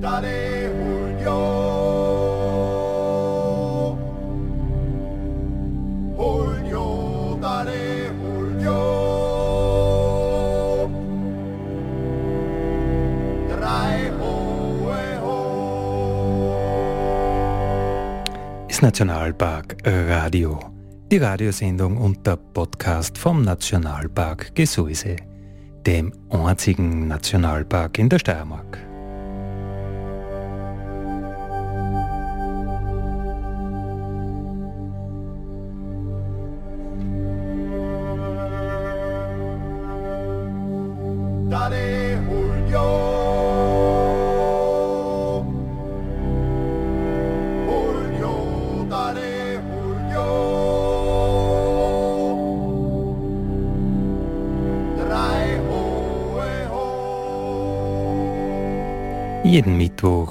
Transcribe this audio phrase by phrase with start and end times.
[0.00, 1.38] Dale Julio.
[6.16, 8.78] Julio, dale Julio.
[13.48, 16.54] Drei hohe ho.
[18.68, 20.60] ist Nationalpark Radio.
[21.10, 25.16] Die Radiosendung und der Podcast vom Nationalpark Gesäuse,
[25.84, 28.87] dem einzigen Nationalpark in der Steiermark.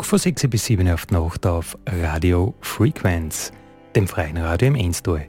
[0.08, 3.52] Von 6 bis 7 auf die Nacht auf Radio Frequenz,
[3.94, 5.26] dem freien Radio im Enstal.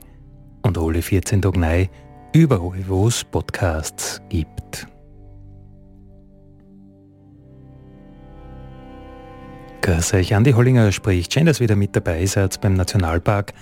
[0.62, 1.86] Und alle 14 Tage neu,
[2.32, 4.86] überall wo es Podcasts gibt.
[9.80, 11.34] Grüß euch, Andi Hollinger spricht.
[11.34, 13.54] Schön, dass ihr wieder mit dabei seid beim Nationalpark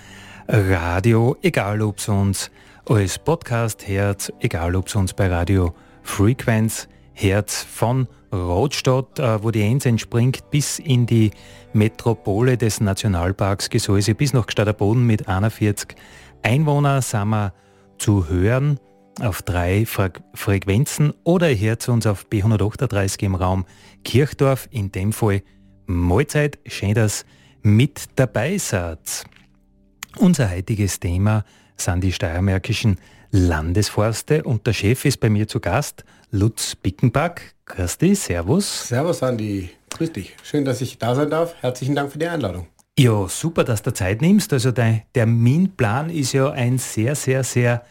[0.47, 2.51] Radio, egal ob es uns
[2.85, 5.73] als Podcast hört, egal ob es uns bei Radio
[6.03, 11.31] Frequenz hört, von Rotstadt, äh, wo die Enns entspringt, bis in die
[11.73, 13.69] Metropole des Nationalparks.
[13.69, 15.95] Gesäuse, bis nach Gstaderboden mit 41
[16.43, 17.53] Einwohnern sind wir
[17.97, 18.79] zu hören
[19.21, 21.13] auf drei Fre Frequenzen.
[21.23, 23.65] Oder ihr hört uns auf B138 im Raum
[24.03, 25.41] Kirchdorf, in dem Fall
[25.85, 27.25] Mahlzeit, schön, dass
[27.61, 29.25] mit dabei seid.
[30.17, 31.43] Unser heutiges Thema
[31.77, 32.97] sind die steiermärkischen
[33.31, 34.43] Landesforste.
[34.43, 37.55] Und der Chef ist bei mir zu Gast, Lutz Bickenback.
[38.01, 38.87] Dich, Servus.
[38.87, 40.35] Servus Andi, grüß dich.
[40.43, 41.55] Schön, dass ich da sein darf.
[41.61, 42.67] Herzlichen Dank für die Einladung.
[42.99, 44.51] Ja, super, dass du Zeit nimmst.
[44.51, 47.83] Also dein Terminplan ist ja ein sehr, sehr, sehr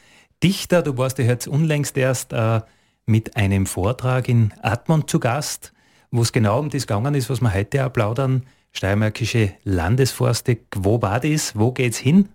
[0.43, 0.83] dichter.
[0.83, 2.60] Du warst ja jetzt unlängst erst äh,
[3.06, 5.72] mit einem Vortrag in Admont zu Gast,
[6.10, 8.44] wo es genau um das gegangen ist, was wir heute auch plaudern.
[8.72, 11.56] Steiermärkische Landesforste, wo war das?
[11.56, 12.28] Wo geht's hin?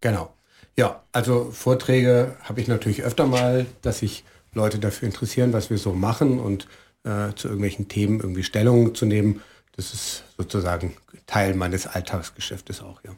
[0.00, 0.34] Genau.
[0.76, 5.78] Ja, also Vorträge habe ich natürlich öfter mal, dass sich Leute dafür interessieren, was wir
[5.78, 6.66] so machen und
[7.04, 9.42] äh, zu irgendwelchen Themen irgendwie Stellung zu nehmen.
[9.76, 13.12] Das ist sozusagen Teil meines Alltagsgeschäftes auch, ja.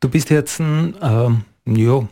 [0.00, 2.08] Du bist jetzt ähm, ja,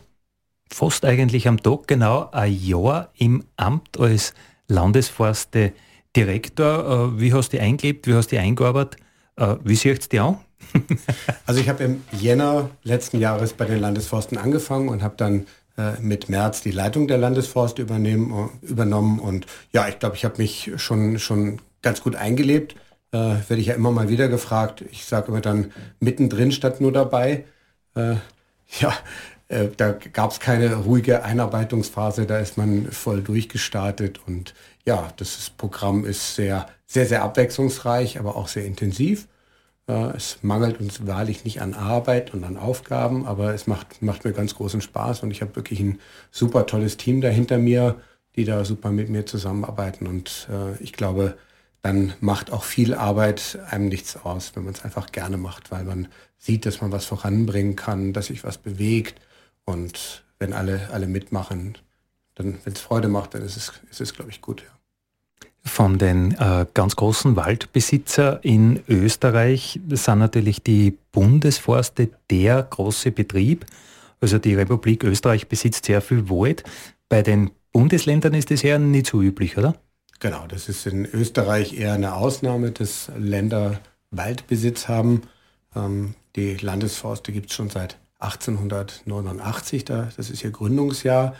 [0.71, 4.33] fast eigentlich am Tag genau ein Jahr im Amt als
[4.67, 5.73] Landesforste
[6.15, 7.13] Direktor.
[7.15, 8.07] Äh, wie hast du dich eingelebt?
[8.07, 9.01] Wie hast du dich eingearbeitet?
[9.35, 10.39] Äh, wie siehst du dich an?
[11.45, 15.47] Also ich habe im Jänner letzten Jahres bei den Landesforsten angefangen und habe dann
[16.01, 19.19] mit März die Leitung der Landesforste übernehmen, übernommen.
[19.19, 22.75] Und ja, ich glaube, ich habe mich schon, schon ganz gut eingelebt.
[23.11, 24.83] Äh, Werde ich ja immer mal wieder gefragt.
[24.91, 27.45] Ich sage immer dann mittendrin statt nur dabei.
[27.95, 28.15] Äh,
[28.79, 28.93] ja,
[29.51, 34.53] äh, da gab es keine ruhige Einarbeitungsphase, da ist man voll durchgestartet und
[34.85, 39.27] ja, das Programm ist sehr, sehr, sehr abwechslungsreich, aber auch sehr intensiv.
[39.87, 44.31] Es mangelt uns wahrlich nicht an Arbeit und an Aufgaben, aber es macht, macht mir
[44.31, 45.99] ganz großen Spaß und ich habe wirklich ein
[46.31, 48.01] super tolles Team da hinter mir,
[48.35, 51.37] die da super mit mir zusammenarbeiten und äh, ich glaube,
[51.81, 55.83] dann macht auch viel Arbeit einem nichts aus, wenn man es einfach gerne macht, weil
[55.83, 59.19] man sieht, dass man was voranbringen kann, dass sich was bewegt
[59.65, 61.77] und wenn alle, alle mitmachen,
[62.35, 64.61] dann, wenn es Freude macht, dann ist es, ist es glaube ich, gut.
[64.63, 64.80] Ja.
[65.63, 73.65] Von den äh, ganz großen Waldbesitzer in Österreich sind natürlich die Bundesforste der große Betrieb.
[74.19, 76.63] Also die Republik Österreich besitzt sehr viel Wald.
[77.09, 79.75] Bei den Bundesländern ist das eher nicht so üblich, oder?
[80.19, 83.79] Genau, das ist in Österreich eher eine Ausnahme, dass Länder
[84.11, 85.23] Waldbesitz haben.
[85.75, 91.35] Ähm, die Landesforste gibt es schon seit 1889, da, das ist ihr Gründungsjahr.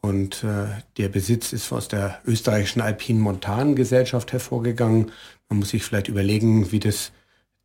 [0.00, 0.66] Und äh,
[0.96, 5.12] der Besitz ist aus der österreichischen Alpinen Montangesellschaft hervorgegangen.
[5.48, 7.12] Man muss sich vielleicht überlegen, wie das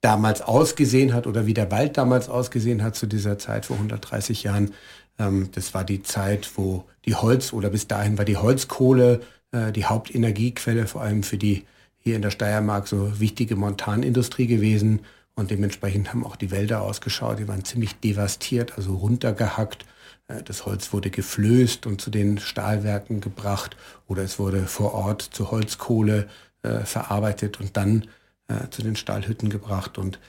[0.01, 4.43] damals ausgesehen hat oder wie der Wald damals ausgesehen hat zu dieser Zeit vor 130
[4.43, 4.73] Jahren.
[5.17, 9.21] Ähm, das war die Zeit, wo die Holz oder bis dahin war die Holzkohle
[9.55, 11.65] äh, die Hauptenergiequelle, vor allem für die
[11.97, 15.01] hier in der Steiermark so wichtige Montanindustrie gewesen.
[15.35, 17.39] Und dementsprechend haben auch die Wälder ausgeschaut.
[17.39, 19.85] Die waren ziemlich devastiert, also runtergehackt.
[20.27, 23.75] Äh, Das Holz wurde geflößt und zu den Stahlwerken gebracht
[24.07, 26.27] oder es wurde vor Ort zu Holzkohle
[26.63, 28.07] äh, verarbeitet und dann
[28.47, 29.97] äh, zu den Stahlhütten gebracht.
[29.97, 30.19] Und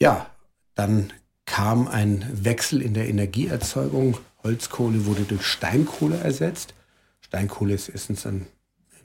[0.00, 0.26] ja,
[0.74, 1.12] dann
[1.46, 4.18] kam ein Wechsel in der Energieerzeugung.
[4.42, 6.74] Holzkohle wurde durch Steinkohle ersetzt.
[7.20, 8.46] Steinkohle ist erstens ein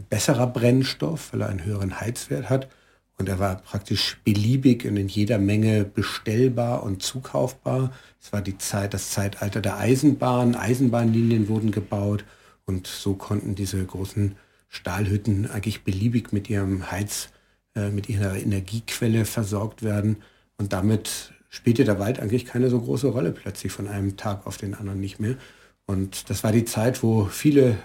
[0.10, 2.70] besserer Brennstoff, weil er einen höheren Heizwert hat.
[3.18, 7.92] Und er war praktisch beliebig und in jeder Menge bestellbar und zukaufbar.
[8.22, 10.56] Es war die Zeit, das Zeitalter der Eisenbahn.
[10.56, 12.26] Eisenbahnlinien wurden gebaut
[12.66, 14.36] und so konnten diese großen
[14.68, 17.30] Stahlhütten eigentlich beliebig mit ihrem Heiz,
[17.76, 20.18] äh, mit ihrer Energiequelle versorgt werden.
[20.58, 24.58] Und damit spielte der Wald eigentlich keine so große Rolle plötzlich von einem Tag auf
[24.58, 25.38] den anderen nicht mehr.
[25.86, 27.78] Und das war die Zeit, wo viele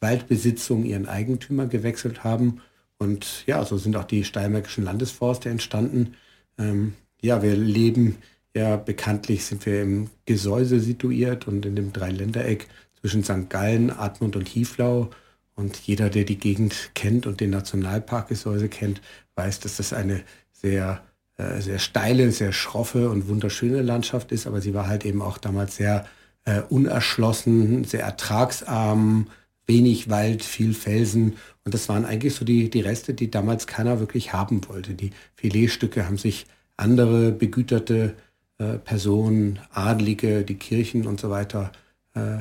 [0.00, 2.60] Waldbesitzungen ihren Eigentümer gewechselt haben.
[2.98, 6.14] Und ja, so sind auch die Steiermärkischen Landesforste entstanden.
[6.58, 8.18] Ähm, ja, wir leben
[8.54, 12.68] ja bekanntlich, sind wir im Gesäuse situiert und in dem Dreiländereck
[13.00, 13.48] zwischen St.
[13.48, 15.10] Gallen, Admont und Hieflau.
[15.54, 19.00] Und jeder, der die Gegend kennt und den Nationalpark Gesäuse kennt,
[19.34, 20.22] weiß, dass das eine
[20.52, 21.02] sehr,
[21.36, 24.46] äh, sehr steile, sehr schroffe und wunderschöne Landschaft ist.
[24.46, 26.06] Aber sie war halt eben auch damals sehr
[26.44, 29.28] äh, unerschlossen, sehr ertragsarm,
[29.68, 31.36] wenig Wald, viel Felsen.
[31.64, 34.94] Und das waren eigentlich so die, die Reste, die damals keiner wirklich haben wollte.
[34.94, 38.16] Die Filetstücke haben sich andere begüterte
[38.58, 41.70] äh, Personen, Adlige, die Kirchen und so weiter
[42.14, 42.38] äh,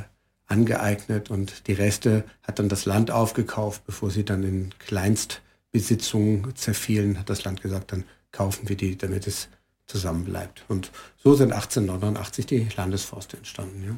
[0.48, 1.30] angeeignet.
[1.30, 7.30] Und die Reste hat dann das Land aufgekauft, bevor sie dann in Kleinstbesitzungen zerfielen, hat
[7.30, 9.50] das Land gesagt, dann kaufen wir die, damit es
[9.86, 10.64] zusammenbleibt.
[10.68, 13.84] Und so sind 1889 die Landesforste entstanden.
[13.84, 13.98] Ja.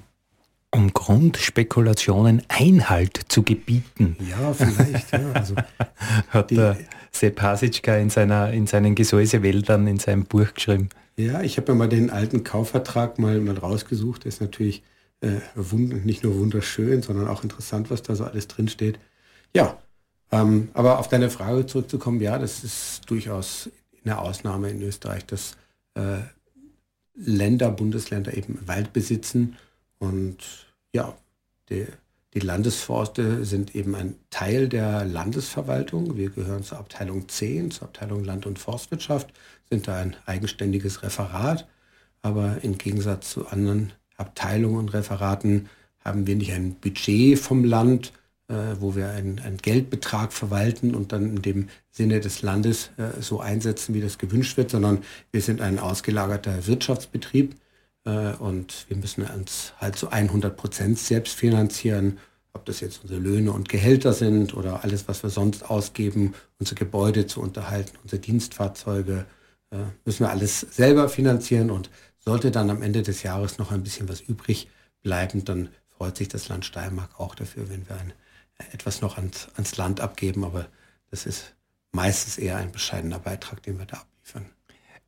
[0.72, 4.16] Um Grundspekulationen Einhalt zu gebieten.
[4.30, 5.12] Ja, vielleicht.
[5.12, 5.32] Ja.
[5.34, 5.56] Also
[6.30, 6.78] Hat der
[7.12, 10.90] Sepp Hasitschka in, seiner, in seinen Gesäusewäldern in seinem Buch geschrieben.
[11.18, 14.24] Ja, ich habe mir mal den alten Kaufvertrag mal, mal rausgesucht.
[14.24, 14.84] Der ist natürlich
[15.22, 19.00] äh, nicht nur wunderschön, sondern auch interessant, was da so alles drinsteht.
[19.54, 19.78] Ja,
[20.32, 23.70] ähm, aber auf deine Frage zurückzukommen, ja, das ist durchaus
[24.04, 25.58] eine Ausnahme in Österreich, dass
[25.96, 26.20] äh,
[27.16, 29.58] Länder, Bundesländer eben Wald besitzen.
[30.00, 30.38] Und
[30.94, 31.16] ja,
[31.70, 31.86] die,
[32.34, 36.18] die Landesforste sind eben ein Teil der Landesverwaltung.
[36.18, 39.32] Wir gehören zur Abteilung 10, zur Abteilung Land- und Forstwirtschaft,
[39.70, 41.68] sind da ein eigenständiges Referat.
[42.22, 45.70] Aber im Gegensatz zu anderen Abteilungen und Referaten
[46.04, 48.14] haben wir nicht ein Budget vom Land,
[48.48, 53.40] äh, wo wir einen, Geldbetrag verwalten und dann in dem Sinne des Landes äh, so
[53.40, 57.56] einsetzen, wie das gewünscht wird, sondern wir sind ein ausgelagerter Wirtschaftsbetrieb
[58.06, 62.18] und wir müssen uns halt zu 100 Prozent selbst finanzieren,
[62.54, 66.76] ob das jetzt unsere Löhne und Gehälter sind oder alles, was wir sonst ausgeben, unsere
[66.76, 69.26] Gebäude zu unterhalten, unsere Dienstfahrzeuge,
[69.72, 73.84] äh, müssen wir alles selber finanzieren und sollte dann am Ende des Jahres noch ein
[73.84, 74.70] bisschen was übrig
[75.02, 78.14] bleiben, dann freut sich das Land Steiermark auch dafür, wenn wir ein
[78.74, 80.68] etwas noch ans, ans Land abgeben, aber
[81.12, 81.56] das ist
[81.92, 84.46] meistens eher ein bescheidener Beitrag, den wir da abliefern.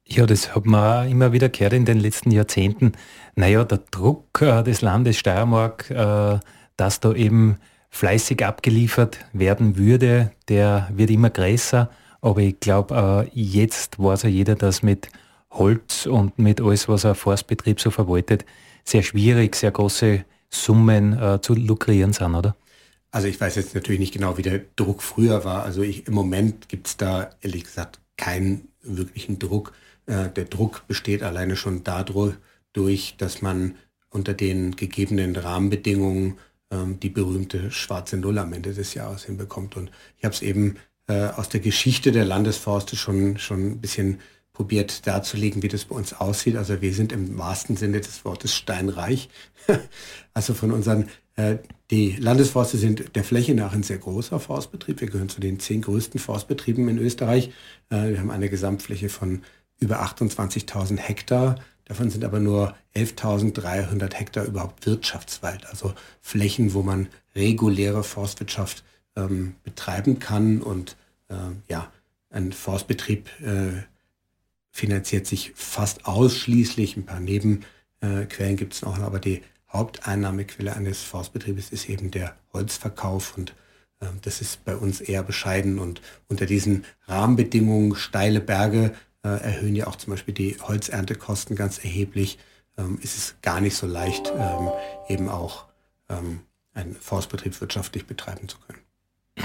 [0.05, 2.93] Ja, das hat man immer wieder gehört in den letzten Jahrzehnten.
[3.35, 6.39] Naja, der Druck äh, des Landes Steiermark, äh,
[6.75, 7.57] dass da eben
[7.89, 11.89] fleißig abgeliefert werden würde, der wird immer größer.
[12.21, 15.09] Aber ich glaube, äh, jetzt weiß ja jeder, dass mit
[15.51, 18.45] Holz und mit alles, was ein Forstbetrieb so verwaltet,
[18.83, 22.55] sehr schwierig, sehr große Summen äh, zu lukrieren sind, oder?
[23.11, 25.63] Also ich weiß jetzt natürlich nicht genau, wie der Druck früher war.
[25.63, 29.73] Also ich, im Moment gibt es da ehrlich gesagt keinen wirklichen Druck.
[30.11, 33.75] Äh, der Druck besteht alleine schon dadurch, dass man
[34.09, 36.37] unter den gegebenen Rahmenbedingungen
[36.69, 39.77] ähm, die berühmte schwarze Null am Ende des Jahres hinbekommt.
[39.77, 40.75] Und ich habe es eben
[41.07, 44.19] äh, aus der Geschichte der Landesforste schon, schon ein bisschen
[44.51, 46.57] probiert darzulegen, wie das bei uns aussieht.
[46.57, 49.29] Also wir sind im wahrsten Sinne des Wortes steinreich.
[50.33, 51.55] also von unseren äh,
[51.89, 54.99] die Landesforste sind der Fläche nach ein sehr großer Forstbetrieb.
[54.99, 57.51] Wir gehören zu den zehn größten Forstbetrieben in Österreich.
[57.89, 59.41] Äh, wir haben eine Gesamtfläche von
[59.81, 61.55] über 28.000 Hektar.
[61.85, 68.85] Davon sind aber nur 11.300 Hektar überhaupt Wirtschaftswald, also Flächen, wo man reguläre Forstwirtschaft
[69.17, 70.61] ähm, betreiben kann.
[70.61, 70.95] Und
[71.27, 71.35] äh,
[71.67, 71.91] ja,
[72.29, 73.83] ein Forstbetrieb äh,
[74.69, 76.95] finanziert sich fast ausschließlich.
[76.95, 79.41] Ein paar Nebenquellen gibt es noch, aber die
[79.73, 83.53] Haupteinnahmequelle eines Forstbetriebes ist eben der Holzverkauf und
[83.99, 89.75] äh, das ist bei uns eher bescheiden und unter diesen Rahmenbedingungen steile Berge äh, erhöhen
[89.75, 92.37] ja auch zum Beispiel die Holzerntekosten ganz erheblich.
[92.77, 94.69] Ähm, ist es gar nicht so leicht, ähm,
[95.07, 95.65] eben auch
[96.09, 96.41] ähm,
[96.73, 98.79] einen Forstbetrieb wirtschaftlich betreiben zu können.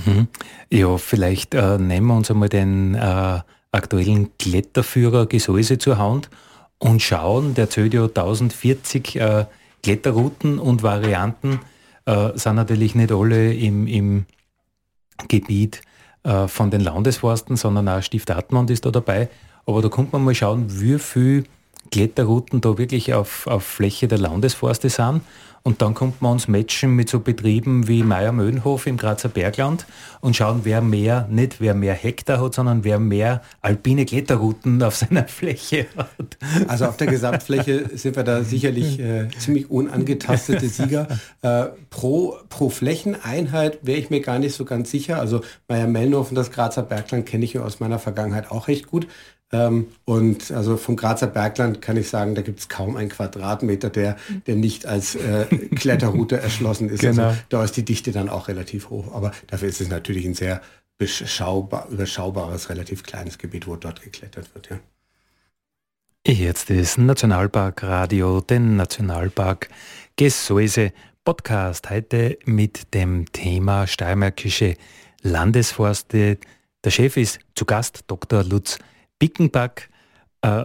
[0.05, 0.29] Mhm.
[0.71, 3.41] Ja, vielleicht äh, nehmen wir uns einmal den äh,
[3.73, 6.31] aktuellen Kletterführer Gesäuse zur Hand
[6.79, 9.47] und schauen, der zählt ja 1040 äh,
[9.83, 11.61] Kletterrouten und Varianten
[12.07, 14.27] äh, sind natürlich nicht alle im, im
[15.29, 15.83] Gebiet
[16.23, 19.29] äh, von den Landesforsten, sondern auch Stift Atmund ist da dabei.
[19.67, 21.45] Aber da kommt man mal schauen, wie viel
[21.91, 25.23] Kletterrouten da wirklich auf, auf Fläche der Landesforste sind.
[25.67, 29.85] Und dann kommt man uns matchen mit so Betrieben wie Meier-Möhnhof im Grazer Bergland
[30.21, 34.95] und schauen, wer mehr, nicht wer mehr Hektar hat, sondern wer mehr alpine Kletterrouten auf
[34.95, 36.39] seiner Fläche hat.
[36.69, 41.09] Also auf der Gesamtfläche sind wir da sicherlich äh, ziemlich unangetastete Sieger.
[41.43, 45.19] Äh, pro, pro Flächeneinheit wäre ich mir gar nicht so ganz sicher.
[45.19, 49.09] Also Meier-Möhnhof und das Grazer Bergland kenne ich aus meiner Vergangenheit auch recht gut.
[49.53, 53.91] Ähm, und also vom Grazer Bergland kann ich sagen, da gibt es kaum einen Quadratmeter,
[53.91, 55.45] der, der nicht als äh,
[55.77, 57.01] Kletterroute erschlossen ist.
[57.01, 57.29] Genau.
[57.29, 59.15] Also da ist die Dichte dann auch relativ hoch.
[59.15, 60.61] Aber dafür ist es natürlich ein sehr
[60.99, 64.71] beschaubar, überschaubares, relativ kleines Gebiet, wo dort geklettert wird.
[64.71, 64.79] Ja.
[66.27, 69.69] Jetzt ist Nationalpark Radio, den Nationalpark
[70.17, 70.93] Gesäuse
[71.25, 71.89] Podcast.
[71.89, 74.75] Heute mit dem Thema Steiermärkische
[75.23, 76.39] Landesforste.
[76.83, 78.43] Der Chef ist zu Gast, Dr.
[78.43, 78.79] Lutz
[79.19, 79.89] Bickenback.
[80.43, 80.65] Äh,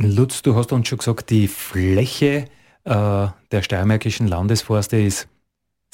[0.00, 2.46] Lutz, du hast uns schon gesagt, die Fläche
[2.84, 5.28] äh, der steiermärkischen Landesforste ist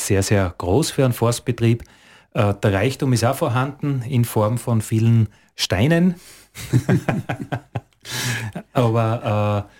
[0.00, 1.84] sehr, sehr groß für einen Forstbetrieb.
[2.34, 6.16] Äh, der Reichtum ist auch vorhanden in Form von vielen Steinen.
[8.72, 9.72] Aber äh,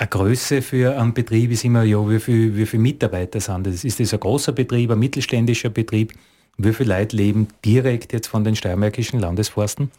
[0.00, 3.84] eine Größe für einen Betrieb ist immer, ja, wie viele wie viel Mitarbeiter sind das?
[3.84, 6.14] Ist das ein großer Betrieb, ein mittelständischer Betrieb?
[6.56, 9.90] Wie viele Leute leben direkt jetzt von den steiermärkischen Landesforsten?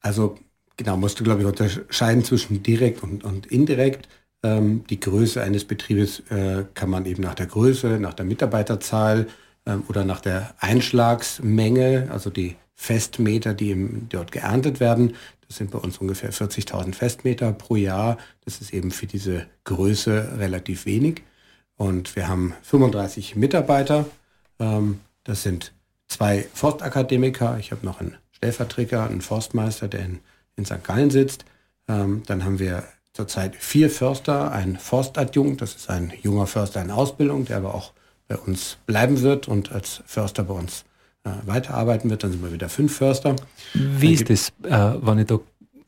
[0.00, 0.36] Also
[0.78, 4.08] Genau, musst du, glaube ich, unterscheiden zwischen direkt und, und indirekt.
[4.44, 9.26] Ähm, die Größe eines Betriebes äh, kann man eben nach der Größe, nach der Mitarbeiterzahl
[9.66, 15.16] ähm, oder nach der Einschlagsmenge, also die Festmeter, die im, dort geerntet werden.
[15.48, 18.16] Das sind bei uns ungefähr 40.000 Festmeter pro Jahr.
[18.44, 21.22] Das ist eben für diese Größe relativ wenig.
[21.76, 24.06] Und wir haben 35 Mitarbeiter.
[24.60, 25.72] Ähm, das sind
[26.06, 27.58] zwei Forstakademiker.
[27.58, 30.20] Ich habe noch einen Stellvertreter, einen Forstmeister, der in
[30.58, 30.84] in St.
[30.84, 31.44] Gallen sitzt.
[31.88, 36.90] Ähm, dann haben wir zurzeit vier Förster, ein Forstadjunkt, das ist ein junger Förster in
[36.90, 37.92] Ausbildung, der aber auch
[38.28, 40.84] bei uns bleiben wird und als Förster bei uns
[41.24, 42.22] äh, weiterarbeiten wird.
[42.22, 43.34] Dann sind wir wieder fünf Förster.
[43.72, 45.40] Wie ist das, äh, wenn ich da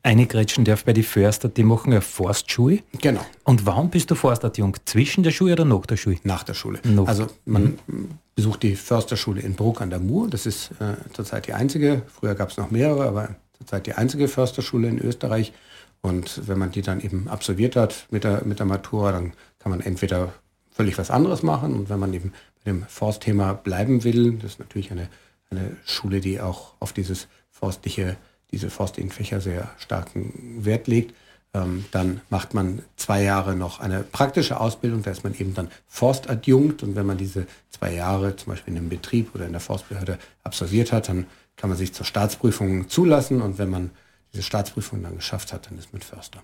[0.02, 2.80] eingrätschen darf bei den Förster, die machen ja Forstschule.
[3.00, 3.20] Genau.
[3.44, 4.88] Und wann bist du Forstadjunkt?
[4.88, 6.16] Zwischen der Schule oder nach der Schule?
[6.24, 6.80] Nach der Schule.
[6.84, 7.06] Nach.
[7.06, 8.08] Also man mhm.
[8.34, 10.28] besucht die Försterschule in Bruck an der Mur.
[10.28, 12.02] Das ist äh, zurzeit die einzige.
[12.08, 15.52] Früher gab es noch mehrere, aber zurzeit die einzige Försterschule in Österreich.
[16.00, 19.70] Und wenn man die dann eben absolviert hat mit der, mit der Matura, dann kann
[19.70, 20.32] man entweder
[20.70, 21.74] völlig was anderes machen.
[21.74, 22.32] Und wenn man eben
[22.64, 25.08] bei dem Forstthema bleiben will, das ist natürlich eine,
[25.50, 28.16] eine Schule, die auch auf dieses forstliche,
[28.50, 31.14] diese forstlichen Fächer sehr starken Wert legt,
[31.52, 35.68] ähm, dann macht man zwei Jahre noch eine praktische Ausbildung, da ist man eben dann
[35.88, 36.82] Forstadjunkt.
[36.82, 40.18] Und wenn man diese zwei Jahre zum Beispiel in einem Betrieb oder in der Forstbehörde
[40.44, 41.26] absolviert hat, dann
[41.56, 43.90] kann man sich zur Staatsprüfung zulassen und wenn man
[44.32, 46.42] diese Staatsprüfung dann geschafft hat, dann ist man Förster.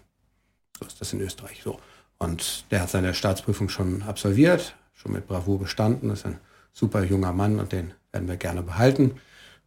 [0.78, 1.78] So ist das in Österreich so.
[2.18, 6.38] Und der hat seine Staatsprüfung schon absolviert, schon mit Bravour bestanden, ist ein
[6.72, 9.20] super junger Mann und den werden wir gerne behalten.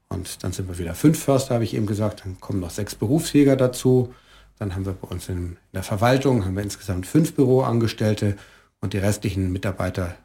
[0.09, 2.25] Und dann sind wir wieder fünf Förster, habe ich eben gesagt.
[2.25, 4.13] Dann kommen noch sechs Berufsjäger dazu.
[4.59, 8.37] Dann haben wir bei uns in der Verwaltung haben wir insgesamt fünf Büroangestellte
[8.81, 10.15] und die restlichen Mitarbeiter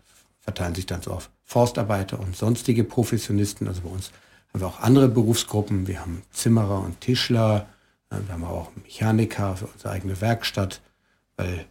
[0.41, 3.69] verteilen sich dann so auf Forstarbeiter und sonstige Professionisten.
[3.69, 4.11] Also bei uns
[4.53, 5.87] haben wir auch andere Berufsgruppen.
[5.87, 7.67] Wir haben Zimmerer und Tischler.
[8.11, 10.81] Wir haben auch Mechaniker für unsere eigene Werkstatt,
[11.37, 11.65] weil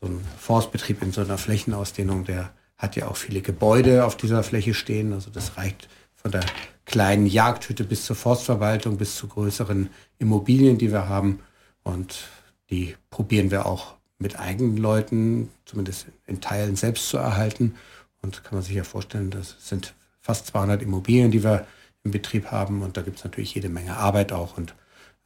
[0.00, 4.42] so ein Forstbetrieb in so einer Flächenausdehnung, der hat ja auch viele Gebäude auf dieser
[4.42, 5.12] Fläche stehen.
[5.12, 6.44] Also das reicht von der
[6.84, 11.40] kleinen Jagdhütte bis zur Forstverwaltung, bis zu größeren Immobilien, die wir haben.
[11.86, 12.28] Und
[12.68, 17.76] die probieren wir auch mit eigenen Leuten, zumindest in Teilen selbst zu erhalten.
[18.22, 21.64] Und kann man sich ja vorstellen, das sind fast 200 Immobilien, die wir
[22.02, 22.82] im Betrieb haben.
[22.82, 24.56] Und da gibt es natürlich jede Menge Arbeit auch.
[24.58, 24.74] Und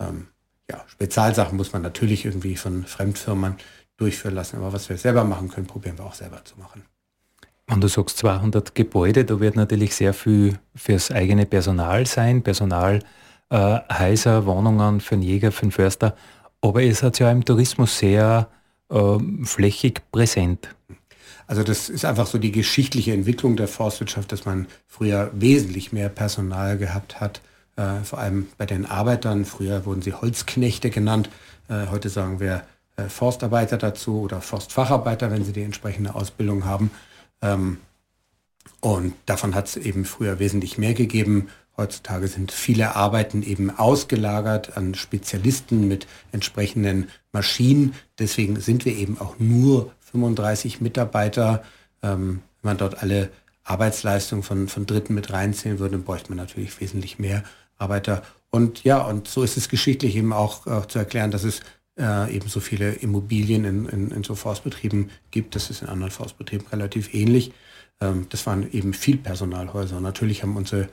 [0.00, 0.26] ähm,
[0.70, 3.54] ja, Spezialsachen muss man natürlich irgendwie von Fremdfirmen
[3.96, 4.58] durchführen lassen.
[4.58, 6.82] Aber was wir selber machen können, probieren wir auch selber zu machen.
[7.68, 13.00] Wenn du sagst 200 Gebäude, da wird natürlich sehr viel fürs eigene Personal sein, Personal,
[13.48, 16.14] äh, Häuser, Wohnungen für den Jäger, für den Förster.
[16.60, 18.48] Aber es hat ja im Tourismus sehr
[18.90, 20.74] äh, flächig präsent.
[21.46, 26.08] Also das ist einfach so die geschichtliche Entwicklung der Forstwirtschaft, dass man früher wesentlich mehr
[26.08, 27.40] Personal gehabt hat,
[27.76, 29.44] äh, vor allem bei den Arbeitern.
[29.44, 31.28] Früher wurden sie Holzknechte genannt.
[31.68, 32.62] Äh, heute sagen wir
[32.96, 36.90] äh, Forstarbeiter dazu oder Forstfacharbeiter, wenn sie die entsprechende Ausbildung haben.
[37.42, 37.78] Ähm,
[38.80, 41.48] und davon hat es eben früher wesentlich mehr gegeben.
[41.80, 47.94] Heutzutage sind viele Arbeiten eben ausgelagert an Spezialisten mit entsprechenden Maschinen.
[48.18, 51.62] Deswegen sind wir eben auch nur 35 Mitarbeiter.
[52.02, 53.30] Ähm, wenn man dort alle
[53.64, 57.44] Arbeitsleistungen von, von Dritten mit reinzählen würde, dann bräuchte man natürlich wesentlich mehr
[57.78, 58.24] Arbeiter.
[58.50, 61.62] Und ja, und so ist es geschichtlich eben auch, auch zu erklären, dass es
[61.98, 65.54] äh, eben so viele Immobilien in, in, in, so Forstbetrieben gibt.
[65.54, 67.52] Das ist in anderen Forstbetrieben relativ ähnlich.
[68.02, 69.98] Ähm, das waren eben viel Personalhäuser.
[70.02, 70.90] natürlich haben unsere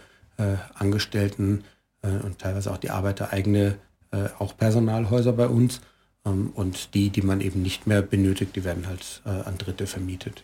[0.75, 1.63] Angestellten
[2.01, 3.77] äh, und teilweise auch die Arbeiter eigene
[4.11, 5.81] äh, auch Personalhäuser bei uns.
[6.25, 9.87] Ähm, und die, die man eben nicht mehr benötigt, die werden halt äh, an Dritte
[9.87, 10.43] vermietet.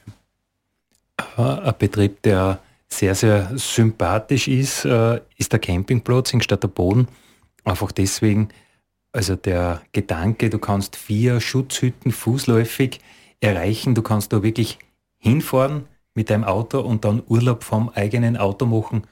[1.37, 6.41] Ein Betrieb, der sehr, sehr sympathisch ist, äh, ist der Campingplatz in
[6.75, 7.07] Boden.
[7.63, 8.49] Einfach deswegen,
[9.11, 12.99] also der Gedanke, du kannst vier Schutzhütten fußläufig
[13.39, 14.79] erreichen, du kannst da wirklich
[15.17, 19.03] hinfahren mit deinem Auto und dann Urlaub vom eigenen Auto machen.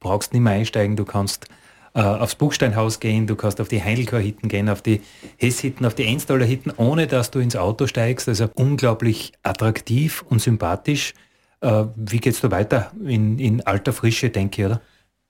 [0.00, 1.46] Du brauchst nicht mehr einsteigen, du kannst
[1.94, 5.02] äh, aufs Buchsteinhaus gehen, du kannst auf die Heindelchor-Hitten gehen, auf die
[5.36, 8.28] Hess-Hitten, auf die Enstaller-Hitten, ohne dass du ins Auto steigst.
[8.28, 11.14] Also unglaublich attraktiv und sympathisch.
[11.60, 14.80] Äh, wie geht es da weiter in, in alter Frische, denke ich, oder?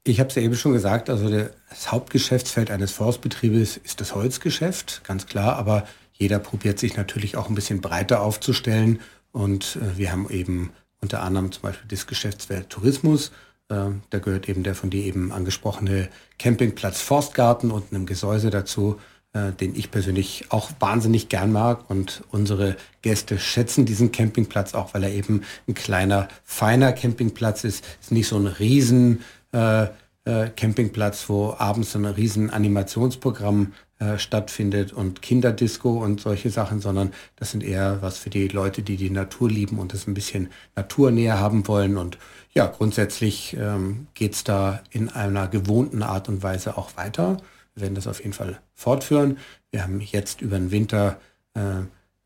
[0.05, 5.03] Ich habe es ja eben schon gesagt, also das Hauptgeschäftsfeld eines Forstbetriebes ist das Holzgeschäft,
[5.05, 9.01] ganz klar, aber jeder probiert sich natürlich auch ein bisschen breiter aufzustellen
[9.33, 10.71] und äh, wir haben eben
[11.03, 13.33] unter anderem zum Beispiel das Geschäftsfeld Tourismus,
[13.71, 16.09] da gehört eben der von dir eben angesprochene
[16.39, 18.99] Campingplatz Forstgarten und einem Gesäuse dazu
[19.33, 21.89] äh, den ich persönlich auch wahnsinnig gern mag.
[21.89, 27.85] Und unsere Gäste schätzen diesen Campingplatz auch, weil er eben ein kleiner, feiner Campingplatz ist.
[28.01, 29.21] Es ist nicht so ein riesen
[29.53, 29.85] äh,
[30.25, 36.81] äh, Campingplatz, wo abends so ein riesen Animationsprogramm äh, stattfindet und Kinderdisco und solche Sachen,
[36.81, 40.15] sondern das sind eher was für die Leute, die die Natur lieben und das ein
[40.15, 41.99] bisschen naturnäher haben wollen.
[41.99, 42.19] Und
[42.53, 47.37] ja, grundsätzlich ähm, geht da in einer gewohnten Art und Weise auch weiter.
[47.75, 49.39] Wir werden das auf jeden Fall fortführen.
[49.71, 51.21] Wir haben jetzt über den Winter
[51.55, 51.83] äh,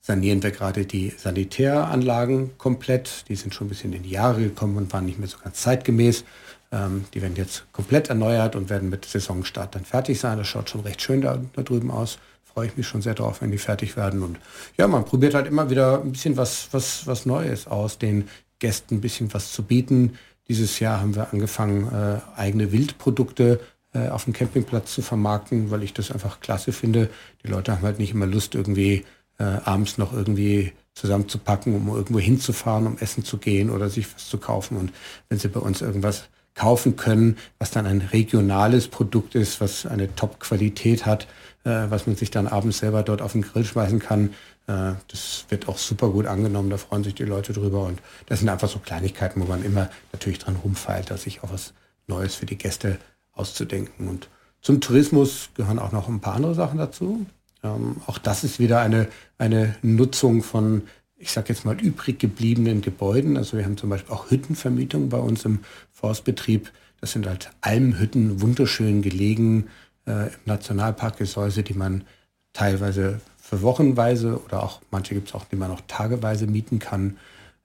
[0.06, 3.24] sanieren wir gerade die Sanitäranlagen komplett.
[3.28, 5.62] Die sind schon ein bisschen in die Jahre gekommen und waren nicht mehr so ganz
[5.62, 6.24] zeitgemäß.
[6.72, 10.36] Ähm, die werden jetzt komplett erneuert und werden mit Saisonstart dann fertig sein.
[10.36, 12.18] Das schaut schon recht schön da, da drüben aus.
[12.44, 14.22] Freue ich mich schon sehr drauf, wenn die fertig werden.
[14.22, 14.38] Und
[14.76, 18.28] ja, man probiert halt immer wieder ein bisschen was, was, was Neues aus, den
[18.64, 20.14] Gästen ein bisschen was zu bieten.
[20.48, 23.60] Dieses Jahr haben wir angefangen, äh, eigene Wildprodukte
[23.92, 27.10] äh, auf dem Campingplatz zu vermarkten, weil ich das einfach klasse finde.
[27.42, 29.04] Die Leute haben halt nicht immer Lust, irgendwie
[29.38, 34.30] äh, abends noch irgendwie zusammenzupacken, um irgendwo hinzufahren, um essen zu gehen oder sich was
[34.30, 34.78] zu kaufen.
[34.78, 34.92] Und
[35.28, 36.24] wenn sie bei uns irgendwas
[36.54, 41.26] kaufen können, was dann ein regionales Produkt ist, was eine Top-Qualität hat,
[41.64, 44.30] äh, was man sich dann abends selber dort auf den Grill schmeißen kann,
[44.66, 47.84] das wird auch super gut angenommen, da freuen sich die Leute drüber.
[47.84, 51.52] Und das sind einfach so Kleinigkeiten, wo man immer natürlich dran rumfeilt, dass sich auch
[51.52, 51.74] was
[52.06, 52.98] Neues für die Gäste
[53.32, 54.08] auszudenken.
[54.08, 54.28] Und
[54.60, 57.26] zum Tourismus gehören auch noch ein paar andere Sachen dazu.
[57.62, 60.82] Ähm, auch das ist wieder eine, eine Nutzung von,
[61.16, 63.36] ich sage jetzt mal, übrig gebliebenen Gebäuden.
[63.36, 65.60] Also wir haben zum Beispiel auch Hüttenvermietung bei uns im
[65.92, 66.70] Forstbetrieb.
[67.00, 69.68] Das sind halt Almhütten, wunderschön gelegen
[70.06, 72.04] äh, im Nationalpark Gesäuse, die man
[72.54, 77.18] teilweise für Wochenweise oder auch manche gibt es auch, die man auch tageweise mieten kann.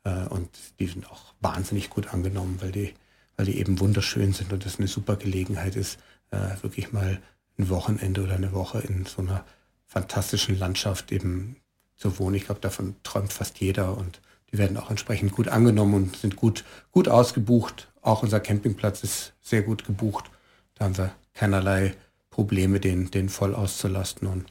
[0.04, 2.94] Äh, und die sind auch wahnsinnig gut angenommen, weil die
[3.39, 5.98] weil die eben wunderschön sind und das eine super Gelegenheit ist,
[6.30, 7.22] äh, wirklich mal
[7.58, 9.46] ein Wochenende oder eine Woche in so einer
[9.88, 11.56] fantastischen Landschaft eben
[11.96, 12.36] zu wohnen.
[12.36, 14.20] Ich glaube, davon träumt fast jeder und
[14.52, 17.88] die werden auch entsprechend gut angenommen und sind gut, gut ausgebucht.
[18.02, 20.30] Auch unser Campingplatz ist sehr gut gebucht.
[20.76, 21.96] Da haben wir keinerlei
[22.32, 24.28] Probleme, den, den voll auszulasten.
[24.28, 24.48] Und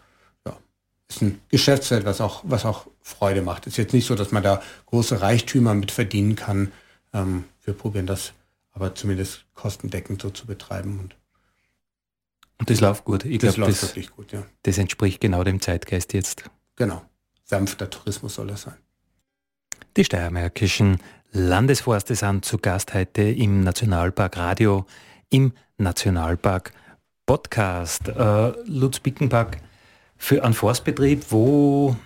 [1.09, 3.67] ist ein Geschäftsfeld, was auch, was auch Freude macht.
[3.67, 6.73] Ist jetzt nicht so, dass man da große Reichtümer mit verdienen kann.
[7.13, 8.33] Ähm, wir probieren das
[8.73, 11.01] aber zumindest kostendeckend so zu betreiben.
[11.01, 11.17] Und,
[12.59, 13.25] und das läuft gut.
[13.25, 14.45] Ich das glaub, läuft das, wirklich gut, ja.
[14.63, 16.45] Das entspricht genau dem Zeitgeist jetzt.
[16.77, 17.03] Genau.
[17.45, 18.77] Sanfter Tourismus soll das sein.
[19.97, 20.99] Die steiermärkischen
[21.33, 24.87] Landesforste sind zu Gast heute im Nationalpark Radio,
[25.31, 26.73] im Nationalpark
[27.27, 28.09] Podcast.
[28.09, 29.59] Äh, Lutz Bickenpark,
[30.19, 31.97] für einen Forstbetrieb, wo,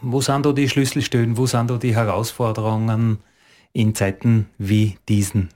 [0.00, 3.18] wo sind da die Schlüsselstellen, wo sind da die Herausforderungen
[3.72, 5.50] in Zeiten wie diesen?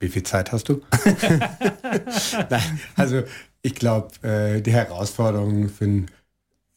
[0.00, 0.82] Wie viel Zeit hast du?
[2.50, 3.22] Nein, also
[3.62, 6.10] ich glaube, äh, die Herausforderungen für, einen,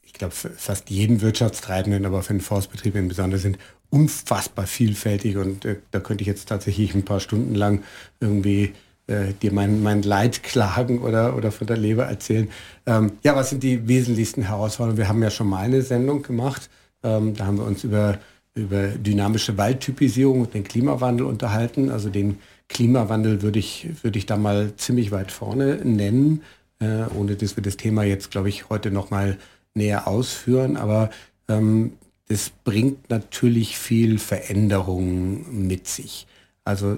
[0.04, 3.58] ich glaube, fast jeden Wirtschaftstreibenden, aber für den Forstbetrieb im Besonderen sind
[3.90, 7.84] unfassbar vielfältig und äh, da könnte ich jetzt tatsächlich ein paar Stunden lang
[8.20, 8.74] irgendwie
[9.08, 12.50] äh, dir mein, mein Leid klagen oder, oder von der Leber erzählen.
[12.86, 14.98] Ähm, ja, was sind die wesentlichsten Herausforderungen?
[14.98, 16.70] Wir haben ja schon mal eine Sendung gemacht.
[17.04, 18.20] Ähm, da haben wir uns über,
[18.54, 22.40] über dynamische Waldtypisierung und den Klimawandel unterhalten, also den
[22.70, 26.42] Klimawandel würde ich, würde ich da mal ziemlich weit vorne nennen,
[26.80, 29.38] äh, ohne dass wir das Thema jetzt, glaube ich, heute noch mal
[29.74, 30.76] näher ausführen.
[30.76, 31.10] Aber
[31.48, 31.94] ähm,
[32.28, 36.28] das bringt natürlich viel Veränderung mit sich.
[36.66, 36.98] Also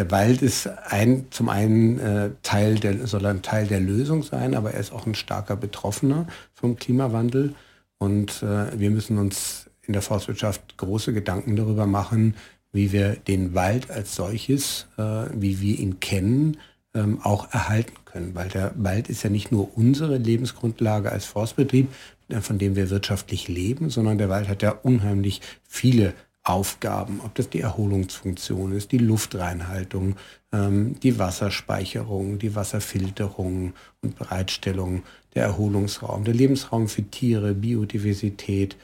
[0.00, 4.54] der Wald ist ein, zum einen äh, Teil der, soll ein Teil der Lösung sein,
[4.54, 7.54] aber er ist auch ein starker Betroffener vom Klimawandel.
[7.98, 12.34] Und äh, wir müssen uns in der Forstwirtschaft große Gedanken darüber machen,
[12.72, 15.02] wie wir den Wald als solches, äh,
[15.34, 16.56] wie wir ihn kennen,
[16.94, 18.34] ähm, auch erhalten können.
[18.34, 21.88] Weil der Wald ist ja nicht nur unsere Lebensgrundlage als Forstbetrieb,
[22.30, 26.14] äh, von dem wir wirtschaftlich leben, sondern der Wald hat ja unheimlich viele
[26.50, 30.16] Aufgaben, ob das die Erholungsfunktion ist, die Luftreinhaltung,
[30.52, 35.02] ähm, die Wasserspeicherung, die Wasserfilterung und Bereitstellung,
[35.34, 38.76] der Erholungsraum, der Lebensraum für Tiere, Biodiversität,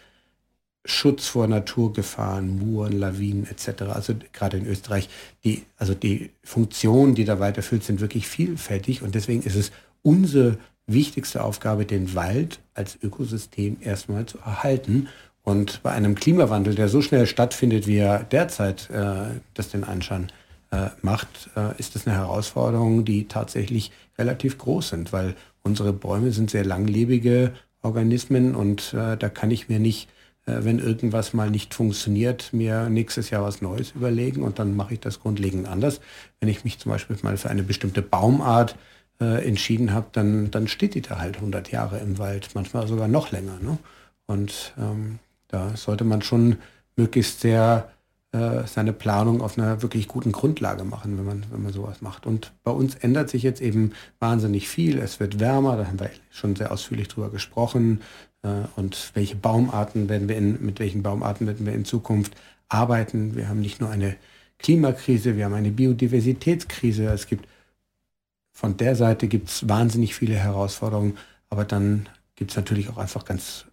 [0.85, 3.83] Schutz vor Naturgefahren, Muren, Lawinen etc.
[3.83, 5.09] Also gerade in Österreich,
[5.43, 9.73] die, also die Funktionen, die da weit erfüllt sind, wirklich vielfältig und deswegen ist es
[10.03, 15.09] unsere wichtigste Aufgabe, den Wald als Ökosystem erstmal zu erhalten.
[15.47, 20.33] Und bei einem Klimawandel, der so schnell stattfindet, wie er derzeit äh, das den Anschein
[20.73, 26.33] äh, macht, äh, ist das eine Herausforderung, die tatsächlich relativ groß sind, weil unsere Bäume
[26.33, 30.09] sind sehr langlebige Organismen und äh, da kann ich mir nicht
[30.47, 34.95] äh, wenn irgendwas mal nicht funktioniert, mir nächstes Jahr was Neues überlegen und dann mache
[34.95, 36.01] ich das grundlegend anders.
[36.41, 38.77] Wenn ich mich zum Beispiel mal für eine bestimmte Baumart
[39.21, 43.07] äh, entschieden habe, dann, dann steht die da halt 100 Jahre im Wald, manchmal sogar
[43.07, 43.59] noch länger.
[43.61, 43.79] Ne?
[44.27, 45.21] Und ähm,
[45.57, 46.57] da sollte man schon
[46.97, 47.91] möglichst sehr
[48.33, 52.27] äh, seine Planung auf einer wirklich guten Grundlage machen, wenn man, wenn man sowas macht.
[52.27, 54.99] Und bei uns ändert sich jetzt eben wahnsinnig viel.
[54.99, 58.03] Es wird wärmer, da haben wir schon sehr ausführlich drüber gesprochen.
[58.43, 62.37] Äh, und welche Baumarten werden wir in, mit welchen Baumarten werden wir in Zukunft
[62.69, 63.35] arbeiten.
[63.37, 64.17] Wir haben nicht nur eine
[64.59, 67.07] Klimakrise, wir haben eine Biodiversitätskrise.
[67.07, 67.49] Es gibt
[68.53, 71.17] von der Seite gibt es wahnsinnig viele Herausforderungen,
[71.49, 73.67] aber dann gibt es natürlich auch einfach ganz,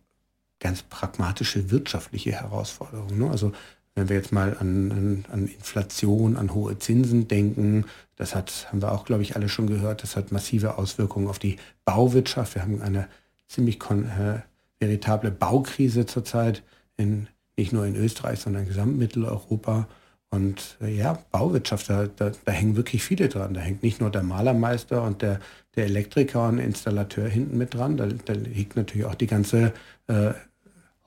[0.63, 3.19] ganz pragmatische wirtschaftliche Herausforderungen.
[3.19, 3.29] Ne?
[3.29, 3.51] Also
[3.95, 8.81] wenn wir jetzt mal an, an, an, Inflation, an hohe Zinsen denken, das hat, haben
[8.81, 12.55] wir auch, glaube ich, alle schon gehört, das hat massive Auswirkungen auf die Bauwirtschaft.
[12.55, 13.07] Wir haben eine
[13.47, 14.39] ziemlich kon, äh,
[14.79, 16.63] veritable Baukrise zurzeit,
[16.97, 19.87] in, nicht nur in Österreich, sondern in Gesamtmitteleuropa.
[20.31, 23.53] Und äh, ja, Bauwirtschaft, da, da, da, hängen wirklich viele dran.
[23.53, 25.39] Da hängt nicht nur der Malermeister und der,
[25.75, 29.73] der Elektriker und Installateur hinten mit dran, da, da liegt natürlich auch die ganze
[30.07, 30.31] äh,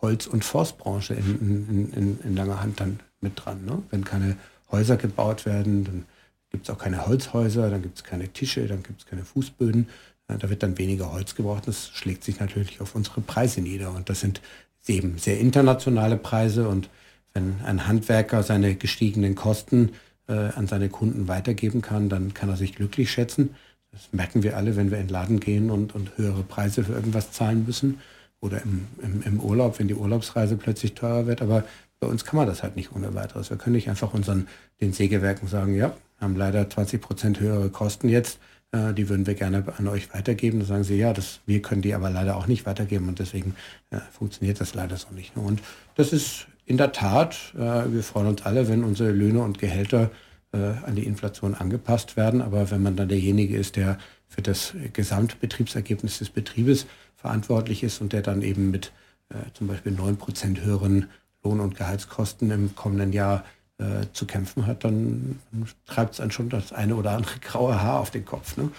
[0.06, 3.64] Holz- und Forstbranche in, in, in, in, langer Hand dann mit dran.
[3.64, 3.82] Ne?
[3.90, 4.36] Wenn keine
[4.70, 6.04] Häuser gebaut werden, dann
[6.50, 9.88] gibt es auch keine Holzhäuser, dann gibt es keine Tische, dann gibt es keine Fußböden.
[10.28, 11.66] Da wird dann weniger Holz gebraucht.
[11.66, 13.90] Das schlägt sich natürlich auf unsere Preise nieder.
[13.92, 14.40] Und das sind
[14.86, 16.68] eben sehr internationale Preise.
[16.68, 16.88] Und
[17.34, 19.90] wenn ein Handwerker seine gestiegenen Kosten
[20.28, 23.56] äh, an seine Kunden weitergeben kann, dann kann er sich glücklich schätzen.
[23.90, 26.92] Das merken wir alle, wenn wir in den Laden gehen und, und höhere Preise für
[26.92, 27.98] irgendwas zahlen müssen.
[28.40, 31.42] Oder im, im, im Urlaub, wenn die Urlaubsreise plötzlich teurer wird.
[31.42, 31.64] Aber
[32.00, 33.50] bei uns kann man das halt nicht ohne weiteres.
[33.50, 34.48] Wir können nicht einfach unseren,
[34.80, 38.38] den Sägewerken sagen, ja, haben leider 20 Prozent höhere Kosten jetzt
[38.72, 40.58] äh, die würden wir gerne an euch weitergeben.
[40.60, 43.54] Dann sagen sie, ja, das, wir können die aber leider auch nicht weitergeben und deswegen
[43.90, 45.36] äh, funktioniert das leider so nicht.
[45.36, 45.62] Und
[45.94, 50.10] das ist in der Tat, äh, wir freuen uns alle, wenn unsere Löhne und Gehälter
[50.52, 52.42] äh, an die Inflation angepasst werden.
[52.42, 53.98] Aber wenn man dann derjenige ist, der
[54.36, 58.92] für das Gesamtbetriebsergebnis des Betriebes verantwortlich ist und der dann eben mit
[59.30, 61.08] äh, zum Beispiel 9% höheren
[61.42, 63.44] Lohn- und Gehaltskosten im kommenden Jahr
[63.78, 65.40] äh, zu kämpfen hat, dann
[65.86, 68.58] treibt es einen schon das eine oder andere graue Haar auf den Kopf.
[68.58, 68.70] Ne?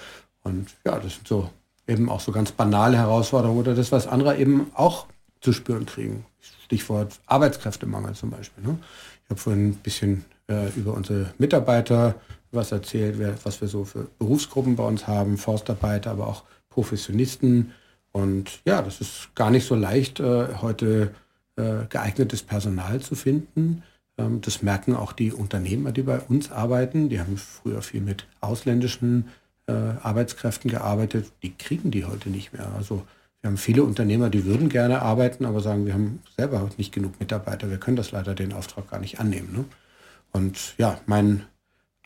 [0.44, 1.50] Und ja, das sind so
[1.88, 5.08] eben auch so ganz banale Herausforderungen oder das, was andere eben auch
[5.42, 6.24] zu spüren kriegen.
[6.66, 8.64] Stichwort Arbeitskräftemangel zum Beispiel.
[8.64, 8.78] Ne?
[9.24, 12.14] Ich habe vorhin ein bisschen äh, über unsere Mitarbeiter
[12.52, 17.72] was erzählt, was wir so für Berufsgruppen bei uns haben, Forstarbeiter, aber auch Professionisten.
[18.12, 21.14] Und ja, das ist gar nicht so leicht, äh, heute
[21.56, 23.84] äh, geeignetes Personal zu finden.
[24.18, 27.10] Ähm, das merken auch die Unternehmer, die bei uns arbeiten.
[27.10, 29.28] Die haben früher viel mit ausländischen
[29.68, 31.32] äh, Arbeitskräften gearbeitet.
[31.44, 32.72] Die kriegen die heute nicht mehr.
[32.76, 33.04] Also
[33.42, 37.20] wir haben viele Unternehmer, die würden gerne arbeiten, aber sagen, wir haben selber nicht genug
[37.20, 37.70] Mitarbeiter.
[37.70, 39.54] Wir können das leider den Auftrag gar nicht annehmen.
[39.54, 39.66] Ne?
[40.32, 41.46] Und ja, mein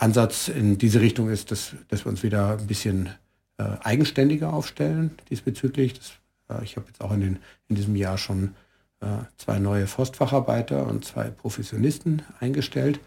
[0.01, 3.09] Ansatz in diese Richtung ist, dass, dass wir uns wieder ein bisschen
[3.57, 5.93] äh, eigenständiger aufstellen diesbezüglich.
[5.93, 6.13] Das,
[6.49, 8.55] äh, ich habe jetzt auch in, den, in diesem Jahr schon
[9.01, 9.05] äh,
[9.37, 12.99] zwei neue Forstfacharbeiter und zwei Professionisten eingestellt.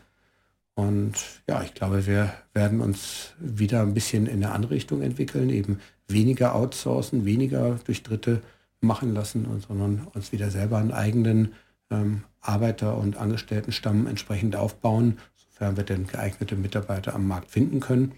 [0.75, 1.15] Und
[1.49, 5.81] ja, ich glaube, wir werden uns wieder ein bisschen in eine andere Richtung entwickeln, eben
[6.07, 8.41] weniger outsourcen, weniger durch Dritte
[8.81, 11.55] machen lassen, sondern uns wieder selber einen eigenen
[11.91, 15.19] ähm, Arbeiter- und Angestelltenstamm entsprechend aufbauen,
[15.55, 18.13] sofern wir denn geeignete Mitarbeiter am Markt finden können.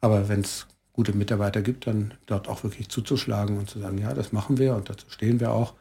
[0.00, 4.12] Aber wenn es gute Mitarbeiter gibt, dann dort auch wirklich zuzuschlagen und zu sagen, ja,
[4.12, 5.74] das machen wir und dazu stehen wir auch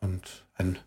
[0.00, 0.78] und ein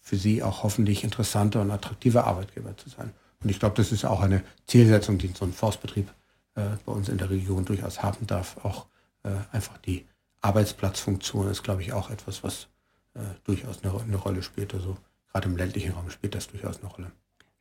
[0.00, 3.12] für Sie auch hoffentlich interessanter und attraktiver Arbeitgeber zu sein.
[3.42, 6.08] Und ich glaube, das ist auch eine Zielsetzung, die so ein Forstbetrieb
[6.54, 8.56] äh, bei uns in der Region durchaus haben darf.
[8.64, 8.86] Auch
[9.22, 10.06] äh, einfach die
[10.40, 12.68] Arbeitsplatzfunktion ist, glaube ich, auch etwas, was
[13.14, 14.74] äh, durchaus eine, eine Rolle spielt.
[14.74, 14.96] Also
[15.30, 17.12] gerade im ländlichen Raum spielt das durchaus eine Rolle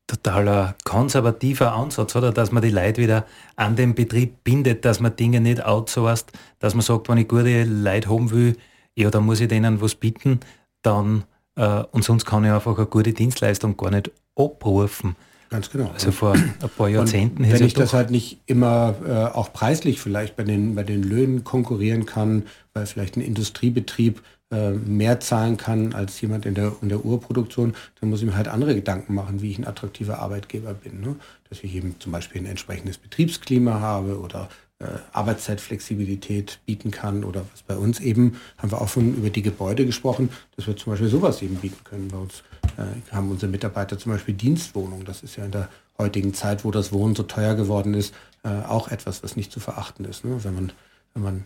[0.10, 2.32] totaler konservativer Ansatz, oder?
[2.32, 6.74] Dass man die Leute wieder an den Betrieb bindet, dass man Dinge nicht outsourced, dass
[6.74, 8.58] man sagt, wenn ich gute Leute haben will,
[8.96, 10.40] ja, dann muss ich denen was bieten,
[10.82, 11.24] dann
[11.56, 15.16] äh, und sonst kann ich einfach eine gute Dienstleistung gar nicht abrufen.
[15.50, 15.90] Ganz genau.
[15.94, 20.00] Also vor ein paar Jahrzehnten und Wenn ich das halt nicht immer äh, auch preislich
[20.00, 22.44] vielleicht bei den, bei den Löhnen konkurrieren kann,
[22.74, 27.76] weil vielleicht ein Industriebetrieb äh, mehr zahlen kann als jemand in der, in der Urproduktion,
[28.00, 31.02] dann muss ich mir halt andere Gedanken machen, wie ich ein attraktiver Arbeitgeber bin.
[31.02, 31.16] Ne?
[31.50, 37.46] Dass ich eben zum Beispiel ein entsprechendes Betriebsklima habe oder äh, Arbeitszeitflexibilität bieten kann oder
[37.52, 40.94] was bei uns eben, haben wir auch schon über die Gebäude gesprochen, dass wir zum
[40.94, 42.08] Beispiel sowas eben bieten können.
[42.08, 42.44] Bei uns
[42.78, 45.06] äh, haben unsere Mitarbeiter zum Beispiel Dienstwohnungen.
[45.06, 48.50] Das ist ja in der heutigen Zeit, wo das Wohnen so teuer geworden ist, äh,
[48.50, 50.24] auch etwas, was nicht zu verachten ist.
[50.24, 50.44] Ne?
[50.44, 50.72] Wenn man,
[51.14, 51.46] wenn man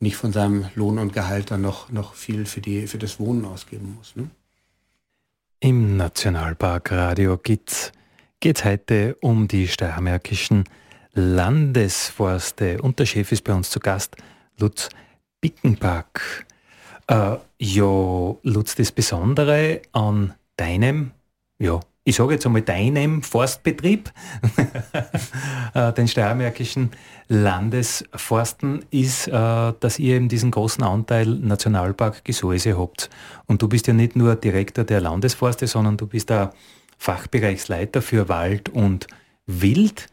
[0.00, 3.44] nicht von seinem Lohn und Gehalt dann noch, noch viel für, die, für das Wohnen
[3.44, 4.14] ausgeben muss.
[4.16, 4.30] Ne?
[5.60, 7.92] Im Nationalpark Radio geht
[8.40, 10.64] es heute um die steiermärkischen
[11.14, 14.16] Landesforste und der Chef ist bei uns zu Gast,
[14.58, 14.88] Lutz
[15.40, 16.46] Bickenpack.
[17.08, 21.12] Äh, ja, Lutz, das Besondere an deinem,
[21.58, 24.10] ja, ich sage jetzt einmal deinem Forstbetrieb,
[25.74, 26.92] äh, den steiermärkischen
[27.28, 33.10] Landesforsten, ist, äh, dass ihr eben diesen großen Anteil Nationalpark Gesäuse habt.
[33.44, 36.54] Und du bist ja nicht nur Direktor der Landesforste, sondern du bist der
[36.96, 39.06] Fachbereichsleiter für Wald und
[39.46, 40.06] Wild.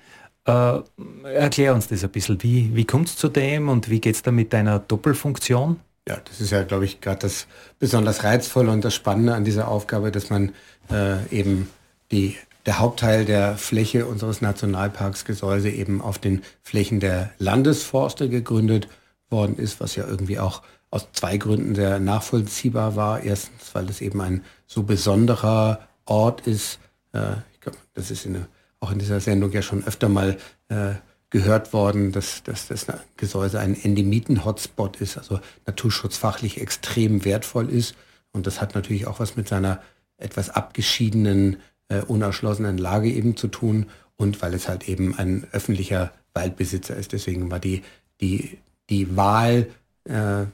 [0.43, 0.79] Äh,
[1.23, 2.43] erklär uns das ein bisschen.
[2.43, 5.79] Wie, wie kommt es zu dem und wie geht es da mit deiner Doppelfunktion?
[6.09, 7.47] Ja, das ist ja, glaube ich, gerade das
[7.79, 10.51] besonders Reizvolle und das Spannende an dieser Aufgabe, dass man
[10.91, 11.69] äh, eben
[12.11, 18.87] die, der Hauptteil der Fläche unseres Nationalparks Gesäuse eben auf den Flächen der Landesforste gegründet
[19.29, 23.21] worden ist, was ja irgendwie auch aus zwei Gründen sehr nachvollziehbar war.
[23.21, 26.79] Erstens, weil es eben ein so besonderer Ort ist.
[27.13, 28.45] Äh, ich glaube, das ist in,
[28.79, 30.37] auch in dieser Sendung ja schon öfter mal
[30.69, 30.93] äh,
[31.29, 32.87] gehört worden, dass, dass das
[33.17, 37.95] Gesäuse ein Endemiten-Hotspot ist, also naturschutzfachlich extrem wertvoll ist.
[38.31, 39.81] Und das hat natürlich auch was mit seiner
[40.17, 41.57] etwas abgeschiedenen
[41.89, 47.13] äh, unerschlossenen Lage eben zu tun und weil es halt eben ein öffentlicher Waldbesitzer ist.
[47.13, 47.83] Deswegen war die,
[48.21, 48.57] die,
[48.89, 49.67] die Wahl,
[50.05, 50.45] äh,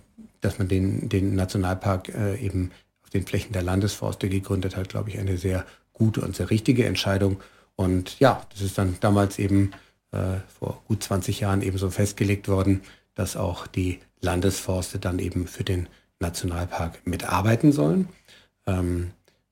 [0.42, 2.72] dass man den, den Nationalpark äh, eben
[3.04, 6.86] auf den Flächen der Landesforste gegründet hat, glaube ich, eine sehr gute und sehr richtige
[6.86, 7.42] Entscheidung.
[7.76, 9.72] Und ja, das ist dann damals eben
[10.12, 12.82] äh, vor gut 20 Jahren eben so festgelegt worden,
[13.16, 15.88] dass auch die Landesforste dann eben für den
[16.20, 18.08] Nationalpark mitarbeiten sollen.
[18.68, 19.12] Ähm,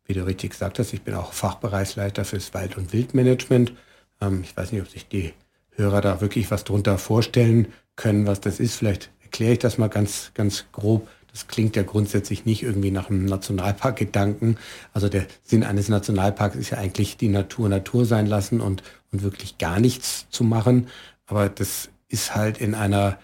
[0.09, 3.73] wie du richtig gesagt hast, ich bin auch Fachbereichsleiter fürs Wald- und Wildmanagement.
[4.19, 5.33] Ähm, ich weiß nicht, ob sich die
[5.75, 8.75] Hörer da wirklich was drunter vorstellen können, was das ist.
[8.75, 11.07] Vielleicht erkläre ich das mal ganz, ganz grob.
[11.31, 14.57] Das klingt ja grundsätzlich nicht irgendwie nach einem Nationalparkgedanken.
[14.93, 19.21] Also der Sinn eines Nationalparks ist ja eigentlich die Natur Natur sein lassen und, und
[19.21, 20.87] wirklich gar nichts zu machen.
[21.27, 23.19] Aber das ist halt in einer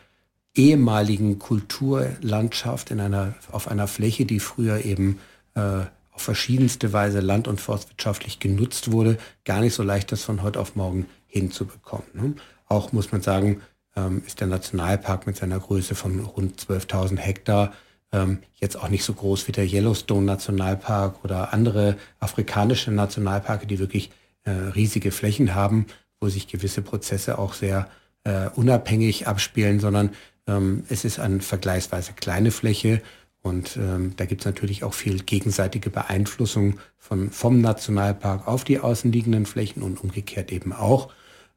[0.54, 5.20] ehemaligen Kulturlandschaft, in einer, auf einer Fläche, die früher eben
[5.56, 10.42] äh, auf verschiedenste Weise land- und forstwirtschaftlich genutzt wurde, gar nicht so leicht, das von
[10.42, 12.08] heute auf morgen hinzubekommen.
[12.14, 12.34] Ne?
[12.68, 13.62] Auch muss man sagen,
[13.96, 17.74] ähm, ist der Nationalpark mit seiner Größe von rund 12.000 Hektar
[18.12, 23.80] ähm, jetzt auch nicht so groß wie der Yellowstone Nationalpark oder andere afrikanische Nationalparke, die
[23.80, 24.12] wirklich
[24.44, 25.88] äh, riesige Flächen haben,
[26.20, 27.90] wo sich gewisse Prozesse auch sehr
[28.24, 30.12] äh, unabhängig abspielen, sondern
[30.48, 33.02] ähm, es ist eine vergleichsweise kleine Fläche
[33.46, 38.80] und ähm, da gibt es natürlich auch viel gegenseitige Beeinflussung von, vom Nationalpark auf die
[38.80, 41.14] außenliegenden Flächen und umgekehrt eben auch.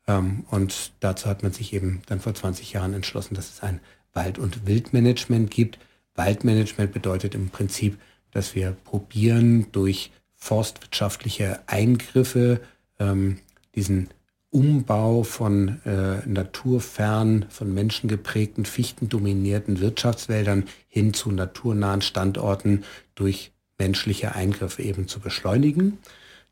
[0.07, 3.81] Ähm, und dazu hat man sich eben dann vor 20 Jahren entschlossen, dass es ein
[4.12, 5.79] Wald- und Wildmanagement gibt.
[6.14, 7.98] Waldmanagement bedeutet im Prinzip,
[8.33, 12.61] dass wir probieren, durch forstwirtschaftliche Eingriffe
[12.98, 13.38] ähm,
[13.74, 14.11] diesen
[14.50, 22.84] Umbau von äh, naturfern, von menschengeprägten, fichtendominierten Wirtschaftswäldern hin zu naturnahen Standorten
[23.14, 25.98] durch menschliche Eingriffe eben zu beschleunigen.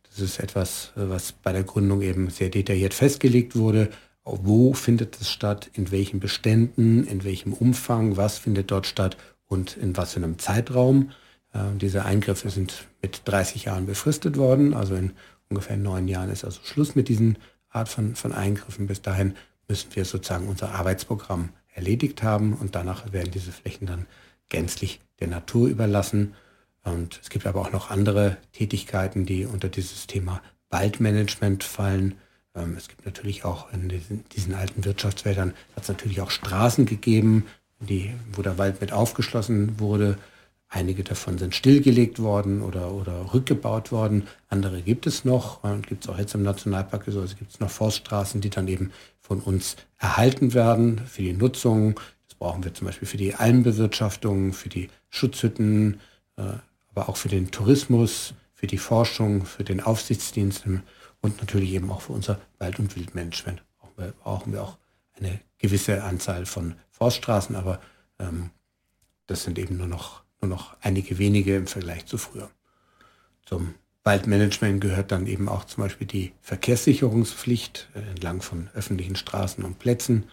[0.09, 3.89] Das ist etwas, was bei der Gründung eben sehr detailliert festgelegt wurde.
[4.25, 9.77] Wo findet es statt, in welchen Beständen, in welchem Umfang, was findet dort statt und
[9.77, 11.11] in was für einem Zeitraum.
[11.53, 15.13] Äh, diese Eingriffe sind mit 30 Jahren befristet worden, also in
[15.49, 17.39] ungefähr neun Jahren ist also Schluss mit diesen
[17.77, 18.87] Art von, von Eingriffen.
[18.87, 19.35] Bis dahin
[19.69, 24.07] müssen wir sozusagen unser Arbeitsprogramm erledigt haben und danach werden diese Flächen dann
[24.49, 26.35] gänzlich der Natur überlassen.
[26.83, 32.15] Und es gibt aber auch noch andere Tätigkeiten, die unter dieses Thema Waldmanagement fallen.
[32.55, 36.87] Ähm, es gibt natürlich auch in diesen, diesen alten Wirtschaftswäldern, hat es natürlich auch Straßen
[36.87, 37.47] gegeben,
[37.81, 40.19] die, wo der Wald mit aufgeschlossen wurde.
[40.77, 44.29] Einige davon sind stillgelegt worden oder, oder rückgebaut worden.
[44.51, 47.05] Andere gibt es noch und gibt es auch jetzt im Nationalpark.
[47.07, 51.33] So, also gibt es noch Forststraßen, die dann eben von uns erhalten werden für die
[51.33, 51.99] Nutzung.
[52.29, 55.99] Das brauchen wir zum Beispiel für die Almbewirtschaftung, für die Schutzhütten,
[56.37, 56.43] äh,
[56.91, 60.67] aber auch für den Tourismus, für die Forschung, für den Aufsichtsdienst
[61.23, 63.65] und natürlich eben auch für unser Wald- und Wildmanagement.
[64.23, 64.77] Brauchen wir auch
[65.15, 67.81] eine gewisse Anzahl von Forststraßen, aber
[68.19, 68.51] ähm,
[69.27, 72.51] das sind eben nur noch nur noch einige wenige im Vergleich zu früher.
[73.45, 79.65] Zum Waldmanagement gehört dann eben auch zum Beispiel die Verkehrssicherungspflicht äh, entlang von öffentlichen Straßen
[79.65, 80.25] und Plätzen.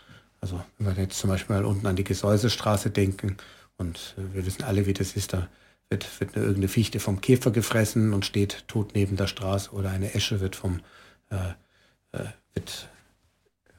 [0.42, 3.38] Also wenn wir jetzt zum Beispiel mal unten an die Gesäusestraße denken
[3.78, 5.48] und äh, wir wissen alle, wie das ist, da
[5.90, 9.90] wird, wird eine, irgendeine Fichte vom Käfer gefressen und steht tot neben der Straße oder
[9.90, 10.82] eine Esche wird vom,
[11.32, 11.36] äh,
[12.12, 12.90] äh, wird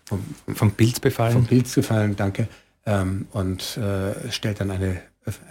[0.04, 1.32] vom, vom Pilz befallen.
[1.32, 2.48] Vom Pilz gefallen, danke.
[2.84, 5.00] Ähm, und äh, stellt dann eine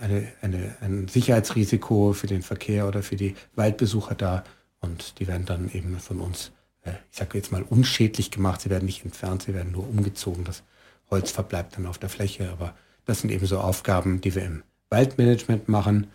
[0.02, 4.44] eine, eine, ein Sicherheitsrisiko für den Verkehr oder für die Waldbesucher da.
[4.80, 6.52] Und die werden dann eben von uns,
[6.84, 8.62] äh, ich sage jetzt mal, unschädlich gemacht.
[8.62, 10.44] Sie werden nicht entfernt, sie werden nur umgezogen.
[10.44, 10.64] Das
[11.10, 12.52] Holz verbleibt dann auf der Fläche.
[12.52, 16.08] Aber das sind eben so Aufgaben, die wir im Waldmanagement machen.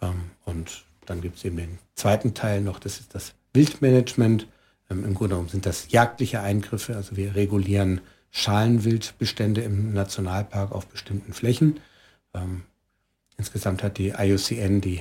[0.00, 4.46] Ähm, und dann gibt es eben den zweiten Teil noch, das ist das Wildmanagement.
[4.90, 6.96] Ähm, Im Grunde genommen sind das jagdliche Eingriffe.
[6.96, 11.80] Also wir regulieren Schalenwildbestände im Nationalpark auf bestimmten Flächen.
[12.34, 12.62] Ähm,
[13.40, 15.00] Insgesamt hat die IUCN, die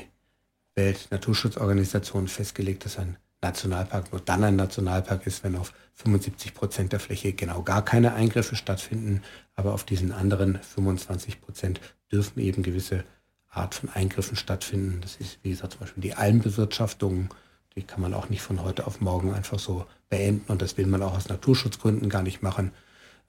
[0.76, 7.02] Weltnaturschutzorganisation, festgelegt, dass ein Nationalpark nur dann ein Nationalpark ist, wenn auf 75 Prozent der
[7.02, 9.24] Fläche genau gar keine Eingriffe stattfinden.
[9.56, 13.04] Aber auf diesen anderen 25 Prozent dürfen eben gewisse
[13.50, 15.02] Art von Eingriffen stattfinden.
[15.02, 17.34] Das ist, wie gesagt, zum Beispiel die Almbewirtschaftung.
[17.76, 20.50] Die kann man auch nicht von heute auf morgen einfach so beenden.
[20.50, 22.72] Und das will man auch aus Naturschutzgründen gar nicht machen.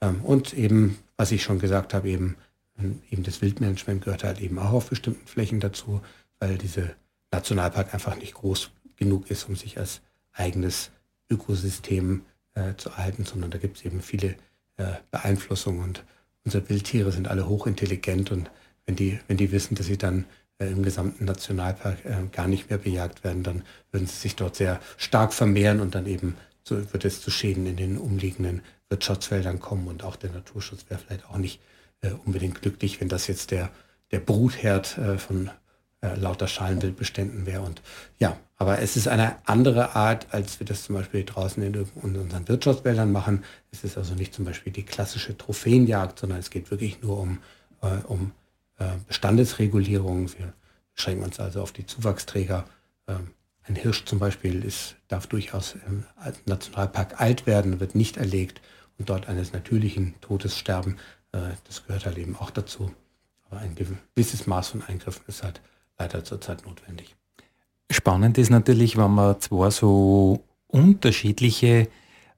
[0.01, 2.37] Ähm, und eben, was ich schon gesagt habe, eben
[3.11, 6.01] eben das Wildmanagement gehört halt eben auch auf bestimmten Flächen dazu,
[6.39, 6.95] weil diese
[7.31, 10.01] Nationalpark einfach nicht groß genug ist, um sich als
[10.33, 10.91] eigenes
[11.31, 12.23] Ökosystem
[12.55, 14.37] äh, zu erhalten, sondern da gibt es eben viele
[14.77, 15.83] äh, Beeinflussungen.
[15.83, 16.05] Und
[16.45, 18.51] unsere Wildtiere sind alle hochintelligent und
[18.87, 20.25] wenn die, wenn die wissen, dass sie dann
[20.59, 23.63] äh, im gesamten Nationalpark äh, gar nicht mehr bejagt werden, dann
[23.93, 27.67] würden sie sich dort sehr stark vermehren und dann eben so wird es zu Schäden
[27.67, 31.61] in den umliegenden Wirtschaftsfeldern kommen und auch der Naturschutz wäre vielleicht auch nicht
[32.03, 33.71] äh, unbedingt glücklich, wenn das jetzt der,
[34.11, 35.51] der Brutherd äh, von
[36.03, 37.63] äh, lauter Schalenwildbeständen wäre.
[37.63, 37.83] Und
[38.19, 42.17] ja, aber es ist eine andere Art, als wir das zum Beispiel draußen in, in
[42.17, 43.45] unseren Wirtschaftswäldern machen.
[43.71, 47.39] Es ist also nicht zum Beispiel die klassische Trophäenjagd, sondern es geht wirklich nur um,
[47.83, 48.33] äh, um
[48.79, 50.31] äh, Bestandesregulierung.
[50.39, 50.55] Wir
[50.95, 52.65] beschränken uns also auf die Zuwachsträger.
[53.07, 53.33] Ähm,
[53.65, 56.05] ein Hirsch zum Beispiel ist, darf durchaus im
[56.47, 58.61] Nationalpark alt werden, wird nicht erlegt
[58.99, 60.97] und dort eines natürlichen Todes sterben.
[61.33, 62.91] Äh, das gehört halt eben auch dazu.
[63.49, 65.61] Aber ein gewisses Maß von Eingriffen ist halt
[65.99, 67.17] leider zurzeit notwendig.
[67.91, 71.89] Spannend ist natürlich, wenn man zwar so unterschiedliche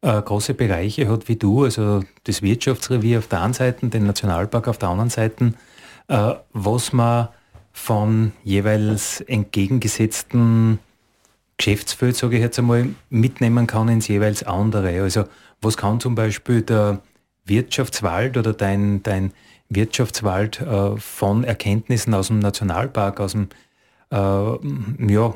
[0.00, 4.68] äh, große Bereiche hat wie du, also das Wirtschaftsrevier auf der einen Seite, den Nationalpark
[4.68, 5.52] auf der anderen Seite,
[6.08, 7.28] äh, was man
[7.72, 10.78] von jeweils entgegengesetzten
[11.56, 15.02] Geschäftsfeld, sage ich jetzt einmal, mitnehmen kann ins jeweils andere.
[15.02, 15.24] Also
[15.60, 17.00] was kann zum Beispiel der
[17.44, 19.32] Wirtschaftswald oder dein, dein
[19.68, 23.48] Wirtschaftswald äh, von Erkenntnissen aus dem Nationalpark, aus dem
[24.10, 24.16] äh,
[25.12, 25.34] ja,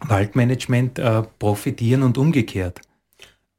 [0.00, 2.80] Waldmanagement äh, profitieren und umgekehrt?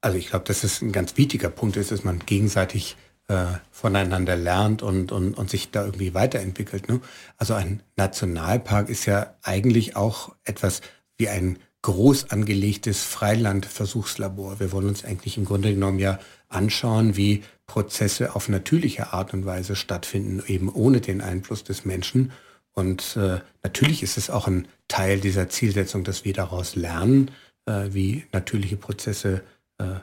[0.02, 2.98] Also ich glaube, dass es ein ganz wichtiger Punkt ist, dass man gegenseitig
[3.30, 6.90] äh, voneinander lernt und, und, und sich da irgendwie weiterentwickelt.
[6.90, 7.00] Ne?
[7.38, 10.82] Also ein Nationalpark ist ja eigentlich auch etwas
[11.18, 14.60] wie ein groß angelegtes Freilandversuchslabor.
[14.60, 16.18] Wir wollen uns eigentlich im Grunde genommen ja
[16.50, 22.32] anschauen, wie Prozesse auf natürliche Art und Weise stattfinden, eben ohne den Einfluss des Menschen.
[22.72, 27.32] Und äh, natürlich ist es auch ein Teil dieser Zielsetzung, dass wir daraus lernen,
[27.66, 29.44] äh, wie natürliche Prozesse
[29.78, 30.00] äh,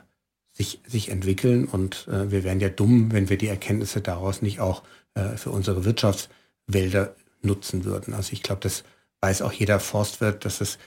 [0.51, 1.65] sich, sich entwickeln.
[1.65, 4.83] Und äh, wir wären ja dumm, wenn wir die Erkenntnisse daraus nicht auch
[5.15, 8.13] äh, für unsere Wirtschaftswälder nutzen würden.
[8.13, 8.83] Also ich glaube, das
[9.21, 10.77] weiß auch jeder Forstwirt, dass es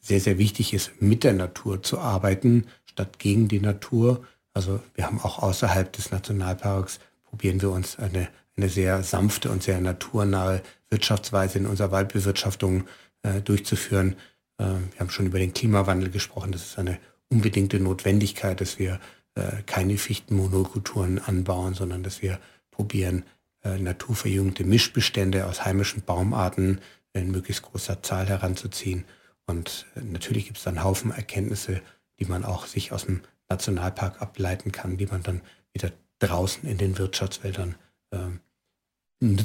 [0.00, 4.24] sehr, sehr wichtig ist, mit der Natur zu arbeiten, statt gegen die Natur.
[4.54, 9.62] Also wir haben auch außerhalb des Nationalparks, probieren wir uns eine, eine sehr sanfte und
[9.62, 12.84] sehr naturnahe Wirtschaftsweise in unserer Waldbewirtschaftung
[13.22, 14.16] äh, durchzuführen.
[14.58, 16.52] Äh, wir haben schon über den Klimawandel gesprochen.
[16.52, 16.98] Das ist eine
[17.28, 18.98] unbedingte Notwendigkeit, dass wir
[19.34, 23.24] äh, keine Fichtenmonokulturen anbauen, sondern dass wir probieren,
[23.62, 26.80] äh, naturverjüngte Mischbestände aus heimischen Baumarten
[27.12, 29.04] in möglichst großer Zahl heranzuziehen
[29.50, 31.82] und natürlich gibt es dann Haufen Erkenntnisse,
[32.18, 35.42] die man auch sich aus dem Nationalpark ableiten kann, die man dann
[35.72, 37.74] wieder draußen in den Wirtschaftswäldern
[38.12, 39.36] äh,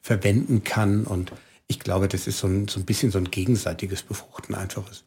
[0.00, 1.04] verwenden kann.
[1.04, 1.32] Und
[1.66, 5.04] ich glaube, das ist so ein, so ein bisschen so ein gegenseitiges Befruchten einfaches.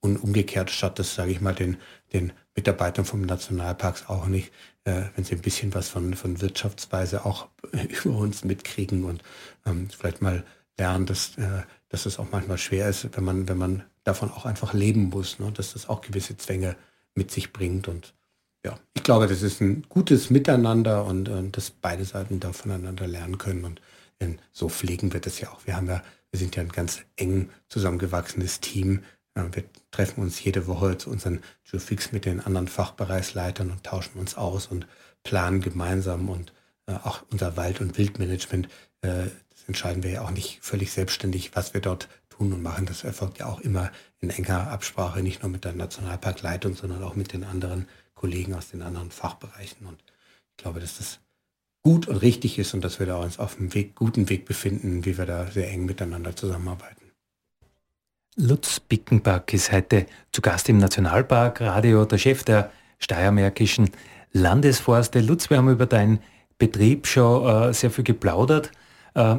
[0.00, 1.76] Und umgekehrt, statt das, sage ich mal, den,
[2.12, 4.52] den Mitarbeitern vom Nationalparks auch nicht,
[4.84, 7.48] äh, wenn sie ein bisschen was von, von Wirtschaftsweise auch
[8.04, 9.22] über uns mitkriegen und
[9.66, 10.44] ähm, vielleicht mal
[10.78, 14.46] lernen, dass, äh, dass es auch manchmal schwer ist, wenn man, wenn man davon auch
[14.46, 15.52] einfach leben muss, ne?
[15.52, 16.76] dass das auch gewisse Zwänge
[17.14, 17.88] mit sich bringt.
[17.88, 18.14] Und
[18.64, 23.06] ja, ich glaube, das ist ein gutes Miteinander und äh, dass beide Seiten da voneinander
[23.06, 23.64] lernen können.
[23.64, 23.80] Und
[24.50, 25.64] so pflegen wir das ja auch.
[25.64, 29.02] Wir haben ja, wir sind ja ein ganz eng zusammengewachsenes Team
[29.52, 34.36] wir treffen uns jede Woche zu unseren Geofix mit den anderen Fachbereichsleitern und tauschen uns
[34.36, 34.86] aus und
[35.22, 36.52] planen gemeinsam und
[36.86, 38.68] äh, auch unser Wald- und Wildmanagement,
[39.00, 42.86] das entscheiden wir ja auch nicht völlig selbstständig, was wir dort tun und machen.
[42.86, 43.90] Das erfolgt ja auch immer
[44.20, 48.70] in enger Absprache, nicht nur mit der Nationalparkleitung, sondern auch mit den anderen Kollegen aus
[48.70, 49.86] den anderen Fachbereichen.
[49.86, 49.98] Und
[50.56, 51.20] ich glaube, dass das
[51.82, 55.04] gut und richtig ist und dass wir da uns auf einem Weg, guten Weg befinden,
[55.04, 57.12] wie wir da sehr eng miteinander zusammenarbeiten.
[58.36, 63.90] Lutz Bickenback ist heute zu Gast im Nationalpark Radio, der Chef der Steiermärkischen
[64.32, 65.20] Landesforste.
[65.20, 66.20] Lutz, wir haben über deinen
[66.58, 68.70] Betrieb schon äh, sehr viel geplaudert.
[69.14, 69.36] Äh,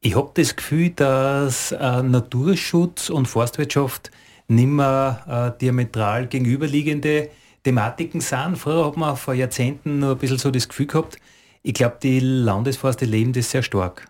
[0.00, 4.10] ich habe das Gefühl, dass äh, Naturschutz und Forstwirtschaft
[4.48, 7.30] nimmer äh, diametral gegenüberliegende
[7.62, 8.56] Thematiken sind.
[8.56, 11.18] Früher hat man vor Jahrzehnten nur ein bisschen so das Gefühl gehabt,
[11.62, 14.08] ich glaube, die Landesforste leben das sehr stark.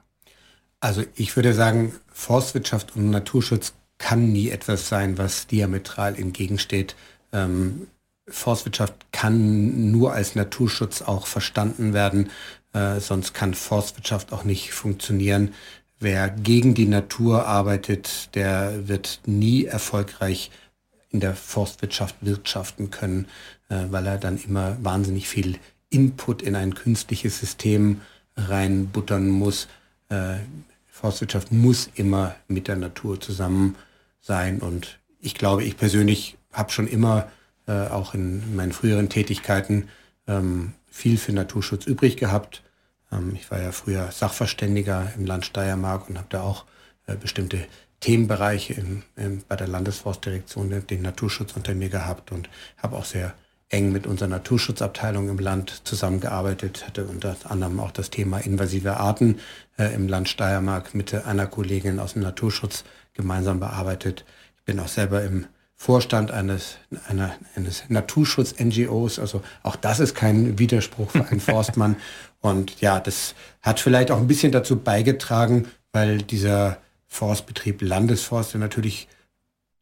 [0.79, 6.95] Also ich würde sagen, Forstwirtschaft und Naturschutz kann nie etwas sein, was diametral entgegensteht.
[7.33, 7.89] Ähm,
[8.29, 12.31] Forstwirtschaft kann nur als Naturschutz auch verstanden werden,
[12.73, 15.55] äh, sonst kann Forstwirtschaft auch nicht funktionieren.
[15.99, 20.51] Wer gegen die Natur arbeitet, der wird nie erfolgreich
[21.11, 23.27] in der Forstwirtschaft wirtschaften können,
[23.69, 25.59] äh, weil er dann immer wahnsinnig viel
[25.91, 28.01] Input in ein künstliches System
[28.37, 29.69] reinbuttern muss.
[30.09, 30.37] Äh,
[30.87, 33.77] Forstwirtschaft muss immer mit der Natur zusammen
[34.21, 34.61] sein.
[34.61, 37.31] Und ich glaube, ich persönlich habe schon immer,
[37.67, 39.89] äh, auch in meinen früheren Tätigkeiten,
[40.27, 42.63] ähm, viel für Naturschutz übrig gehabt.
[43.11, 46.67] Ähm, ich war ja früher Sachverständiger im Land Steiermark und habe da auch
[47.07, 47.67] äh, bestimmte
[48.01, 53.35] Themenbereiche in, in, bei der Landesforstdirektion den Naturschutz unter mir gehabt und habe auch sehr
[53.69, 59.39] eng mit unserer Naturschutzabteilung im Land zusammengearbeitet, hatte unter anderem auch das Thema invasive Arten
[59.79, 62.85] äh, im Land Steiermark mit einer Kollegin aus dem Naturschutz
[63.15, 64.25] gemeinsam bearbeitet.
[64.57, 65.47] Ich bin auch selber im
[65.83, 66.77] Vorstand eines,
[67.09, 69.19] einer, eines Naturschutz-NGOs.
[69.19, 71.97] Also auch das ist kein Widerspruch für einen Forstmann.
[72.41, 76.77] Und ja, das hat vielleicht auch ein bisschen dazu beigetragen, weil dieser
[77.07, 79.09] Forstbetrieb Landesforst natürlich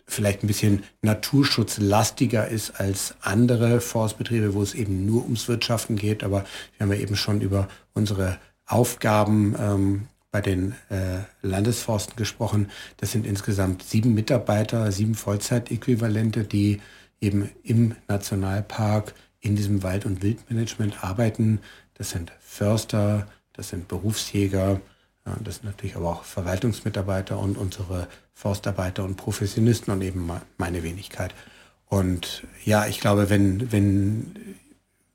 [0.07, 6.23] vielleicht ein bisschen naturschutzlastiger ist als andere Forstbetriebe, wo es eben nur ums Wirtschaften geht.
[6.23, 6.45] Aber
[6.77, 12.71] wir haben ja eben schon über unsere Aufgaben ähm, bei den äh, Landesforsten gesprochen.
[12.99, 16.81] Das sind insgesamt sieben Mitarbeiter, sieben Vollzeitäquivalente, die
[17.21, 21.61] eben im Nationalpark in diesem Wald- und Wildmanagement arbeiten.
[21.95, 24.81] Das sind Förster, das sind Berufsjäger,
[25.41, 31.35] das sind natürlich aber auch Verwaltungsmitarbeiter und unsere Forstarbeiter und Professionisten und eben meine Wenigkeit.
[31.87, 34.57] Und ja, ich glaube, wenn, wenn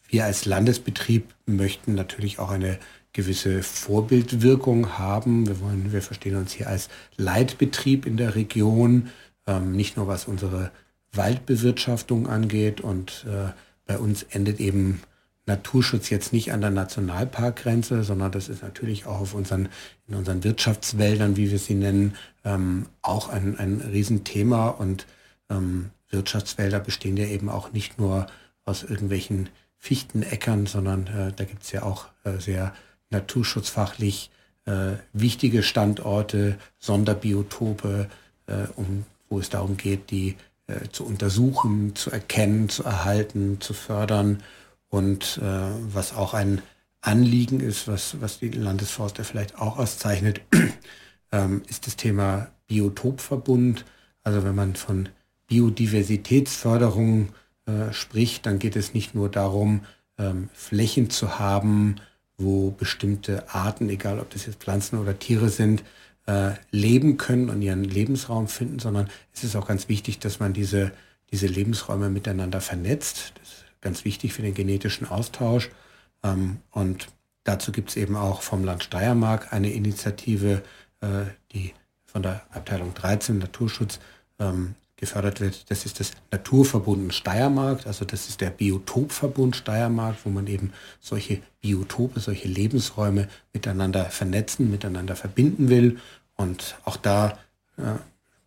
[0.07, 2.79] wir als Landesbetrieb möchten natürlich auch eine
[3.13, 5.47] gewisse Vorbildwirkung haben.
[5.47, 9.09] Wir wollen, wir verstehen uns hier als Leitbetrieb in der Region,
[9.47, 10.71] ähm, nicht nur was unsere
[11.13, 12.81] Waldbewirtschaftung angeht.
[12.81, 13.51] Und äh,
[13.85, 15.01] bei uns endet eben
[15.45, 19.69] Naturschutz jetzt nicht an der Nationalparkgrenze, sondern das ist natürlich auch auf unseren,
[20.07, 24.69] in unseren Wirtschaftswäldern, wie wir sie nennen, ähm, auch ein, ein Riesenthema.
[24.69, 25.05] Und
[25.49, 28.27] ähm, Wirtschaftswälder bestehen ja eben auch nicht nur
[28.65, 32.73] aus irgendwelchen Fichteneckern, sondern äh, da gibt es ja auch äh, sehr
[33.13, 34.29] naturschutzfachlich
[34.65, 38.09] äh, wichtige Standorte, Sonderbiotope,
[38.47, 40.35] äh, um, wo es darum geht, die
[40.67, 44.43] äh, zu untersuchen, zu erkennen, zu erhalten, zu fördern.
[44.89, 46.61] Und äh, was auch ein
[47.01, 50.41] Anliegen ist, was, was die Landesforster vielleicht auch auszeichnet,
[51.31, 53.85] ähm, ist das Thema Biotopverbund.
[54.23, 55.09] Also wenn man von
[55.47, 57.29] Biodiversitätsförderung
[57.65, 59.81] äh, spricht, dann geht es nicht nur darum,
[60.17, 61.97] ähm, Flächen zu haben,
[62.37, 65.83] wo bestimmte Arten, egal ob das jetzt Pflanzen oder Tiere sind,
[66.25, 70.53] äh, leben können und ihren Lebensraum finden, sondern es ist auch ganz wichtig, dass man
[70.53, 70.91] diese,
[71.31, 73.33] diese Lebensräume miteinander vernetzt.
[73.39, 75.69] Das ist ganz wichtig für den genetischen Austausch.
[76.23, 77.07] Ähm, und
[77.43, 80.63] dazu gibt es eben auch vom Land Steiermark eine Initiative,
[81.01, 81.73] äh, die
[82.05, 83.99] von der Abteilung 13 Naturschutz
[84.39, 90.29] ähm, gefördert wird, das ist das Naturverbund Steiermark, also das ist der Biotopverbund Steiermark, wo
[90.29, 95.97] man eben solche Biotope, solche Lebensräume miteinander vernetzen, miteinander verbinden will.
[96.35, 97.37] Und auch da
[97.77, 97.99] ja,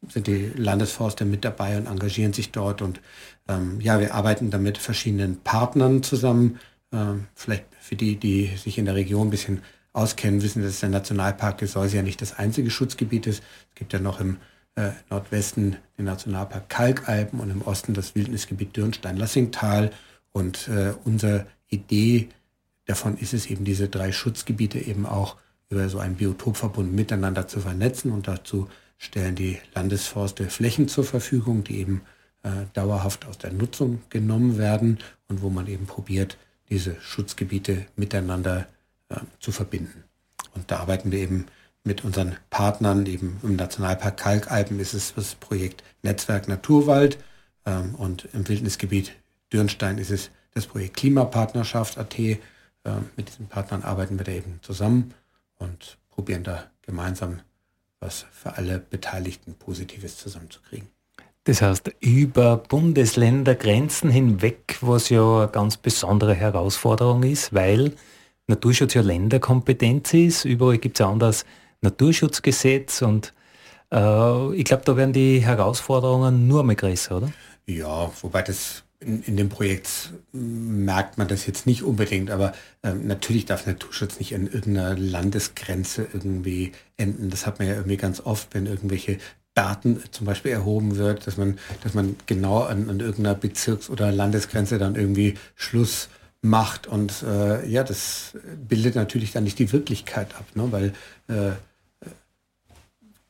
[0.08, 2.80] sind die Landesforster mit dabei und engagieren sich dort.
[2.80, 3.02] Und
[3.48, 6.58] ähm, ja, wir arbeiten da mit verschiedenen Partnern zusammen.
[6.90, 10.88] Ähm, vielleicht für die, die sich in der Region ein bisschen auskennen, wissen, dass der
[10.88, 13.42] Nationalpark Gesäuse ja nicht das einzige Schutzgebiet ist.
[13.70, 14.38] Es gibt ja noch im
[14.76, 19.90] äh, Nordwesten den Nationalpark Kalkalpen und im Osten das Wildnisgebiet Dürnstein-Lassingtal.
[20.32, 22.28] Und äh, unsere Idee
[22.84, 25.36] davon ist es eben, diese drei Schutzgebiete eben auch
[25.68, 28.68] über so einen Biotopverbund miteinander zu vernetzen und dazu
[28.98, 32.02] stellen die Landesforste Flächen zur Verfügung, die eben
[32.42, 34.98] äh, dauerhaft aus der Nutzung genommen werden
[35.28, 36.38] und wo man eben probiert,
[36.70, 38.66] diese Schutzgebiete miteinander
[39.08, 40.04] äh, zu verbinden.
[40.54, 41.46] Und da arbeiten wir eben
[41.86, 47.18] mit unseren Partnern, eben im Nationalpark Kalkalpen ist es das Projekt Netzwerk Naturwald
[47.64, 49.12] ähm, und im Wildnisgebiet
[49.52, 52.18] Dürnstein ist es das Projekt Klimapartnerschaft AT.
[52.18, 52.38] Ähm,
[53.16, 55.14] mit diesen Partnern arbeiten wir da eben zusammen
[55.58, 57.40] und probieren da gemeinsam
[58.00, 60.88] was für alle Beteiligten Positives zusammenzukriegen.
[61.44, 67.92] Das heißt, über Bundesländergrenzen hinweg, was ja eine ganz besondere Herausforderung ist, weil
[68.48, 70.44] Naturschutz ja Länderkompetenz ist.
[70.44, 71.44] Überall gibt es ein anderes
[71.80, 73.32] Naturschutzgesetz und
[73.92, 77.32] äh, ich glaube, da werden die Herausforderungen nur mehr größer, oder?
[77.66, 82.52] Ja, wobei das in, in, dem Projekt merkt man das jetzt nicht unbedingt, aber
[82.82, 87.30] ähm, natürlich darf Naturschutz nicht an irgendeiner Landesgrenze irgendwie enden.
[87.30, 89.18] Das hat man ja irgendwie ganz oft, wenn irgendwelche
[89.54, 94.12] Daten zum Beispiel erhoben wird, dass man, dass man genau an, an irgendeiner Bezirks- oder
[94.12, 96.08] Landesgrenze dann irgendwie Schluss
[96.42, 96.86] macht.
[96.86, 98.34] Und äh, ja, das
[98.68, 100.70] bildet natürlich dann nicht die Wirklichkeit ab, ne?
[100.70, 100.92] weil
[101.28, 101.52] äh,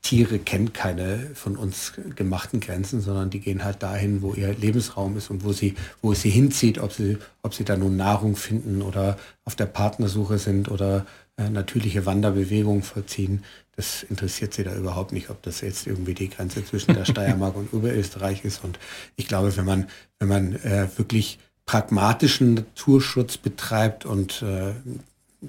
[0.07, 5.17] Tiere kennen keine von uns gemachten Grenzen, sondern die gehen halt dahin, wo ihr Lebensraum
[5.17, 8.37] ist und wo sie, wo es sie hinzieht, ob sie, ob sie da nun Nahrung
[8.37, 13.43] finden oder auf der Partnersuche sind oder äh, natürliche Wanderbewegungen vollziehen.
[13.75, 17.57] Das interessiert sie da überhaupt nicht, ob das jetzt irgendwie die Grenze zwischen der Steiermark
[17.57, 18.63] und Oberösterreich ist.
[18.63, 18.79] Und
[19.17, 19.89] ich glaube, wenn man,
[20.21, 24.73] wenn man äh, wirklich pragmatischen Naturschutz betreibt und äh,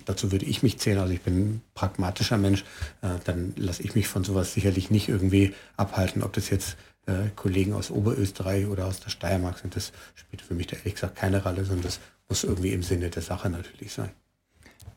[0.06, 2.64] dazu würde ich mich zählen, also ich bin ein pragmatischer Mensch,
[3.02, 7.30] äh, dann lasse ich mich von sowas sicherlich nicht irgendwie abhalten, ob das jetzt äh,
[7.36, 11.16] Kollegen aus Oberösterreich oder aus der Steiermark sind, das spielt für mich da ehrlich gesagt
[11.16, 14.10] keine Rolle, sondern das muss irgendwie im Sinne der Sache natürlich sein.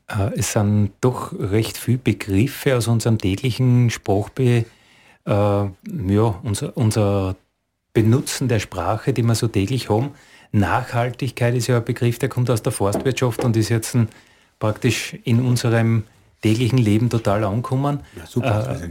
[0.08, 4.64] Äh, es sind doch recht viele Begriffe aus unserem täglichen Sprachbe,
[5.26, 7.36] ja, unser, unser
[7.92, 10.12] Benutzen der Sprache, die wir so täglich haben.
[10.52, 14.08] Nachhaltigkeit ist ja ein Begriff, der kommt aus der Forstwirtschaft und ist jetzt ein
[14.58, 16.04] praktisch in unserem
[16.42, 18.00] täglichen Leben total ankommen.
[18.16, 18.90] Ja, super, äh,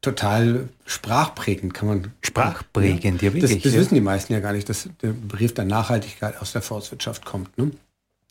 [0.00, 2.12] total sprachprägend, kann man.
[2.22, 3.52] Sprachprägend, ja, ja wirklich.
[3.54, 3.80] Das, das ja.
[3.80, 7.56] wissen die meisten ja gar nicht, dass der Begriff der Nachhaltigkeit aus der Forstwirtschaft kommt.
[7.58, 7.70] Ne?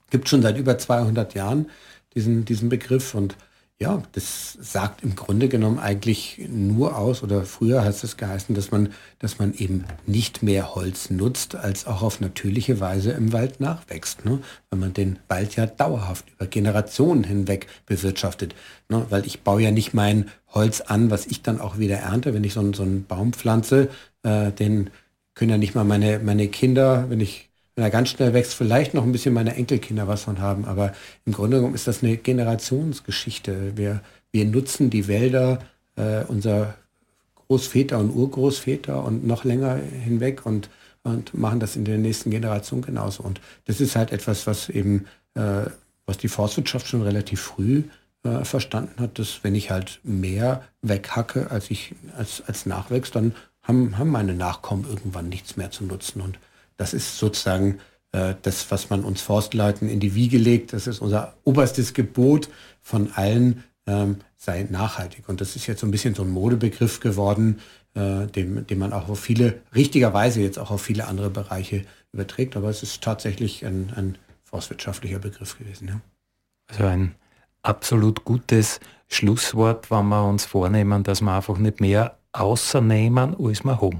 [0.09, 1.69] Gibt schon seit über 200 Jahren
[2.15, 3.35] diesen, diesen Begriff und
[3.79, 8.71] ja, das sagt im Grunde genommen eigentlich nur aus, oder früher hat es geheißen, dass
[8.71, 13.59] man, dass man eben nicht mehr Holz nutzt, als auch auf natürliche Weise im Wald
[13.59, 14.25] nachwächst.
[14.25, 14.39] Ne?
[14.71, 18.55] Wenn man den Wald ja dauerhaft über Generationen hinweg bewirtschaftet.
[18.89, 19.05] Ne?
[19.09, 22.43] Weil ich baue ja nicht mein Holz an, was ich dann auch wieder ernte, wenn
[22.43, 23.89] ich so, so einen Baum pflanze,
[24.23, 24.89] äh, den
[25.35, 27.46] können ja nicht mal meine, meine Kinder, wenn ich
[27.77, 30.65] wenn er ganz schnell wächst, vielleicht noch ein bisschen meine Enkelkinder was von haben.
[30.65, 30.93] Aber
[31.27, 33.77] im Grunde genommen ist das eine Generationsgeschichte.
[33.77, 34.01] Wir,
[34.31, 35.59] wir nutzen die Wälder
[35.95, 36.73] äh, unserer
[37.35, 40.71] Großväter und Urgroßväter und noch länger hinweg und,
[41.03, 43.21] und machen das in der nächsten Generation genauso.
[43.21, 45.05] Und das ist halt etwas, was eben,
[45.35, 45.65] äh,
[46.07, 47.83] was die Forstwirtschaft schon relativ früh
[48.23, 53.35] äh, verstanden hat, dass wenn ich halt mehr weghacke, als ich als, als Nachwächst, dann
[53.61, 56.21] haben, haben meine Nachkommen irgendwann nichts mehr zu nutzen.
[56.21, 56.39] Und
[56.77, 57.79] das ist sozusagen
[58.11, 60.73] äh, das, was man uns Forstleuten in die Wiege legt.
[60.73, 62.49] Das ist unser oberstes Gebot
[62.81, 65.27] von allen, ähm, sei nachhaltig.
[65.27, 67.59] Und das ist jetzt so ein bisschen so ein Modebegriff geworden,
[67.95, 72.55] äh, den, den man auch auf viele, richtigerweise jetzt auch auf viele andere Bereiche überträgt.
[72.55, 75.87] Aber es ist tatsächlich ein, ein forstwirtschaftlicher Begriff gewesen.
[75.89, 76.01] Ja.
[76.67, 77.15] Also ein
[77.61, 83.81] absolut gutes Schlusswort, wenn wir uns vornehmen, dass wir einfach nicht mehr außernehmen, als wir
[83.81, 83.99] haben.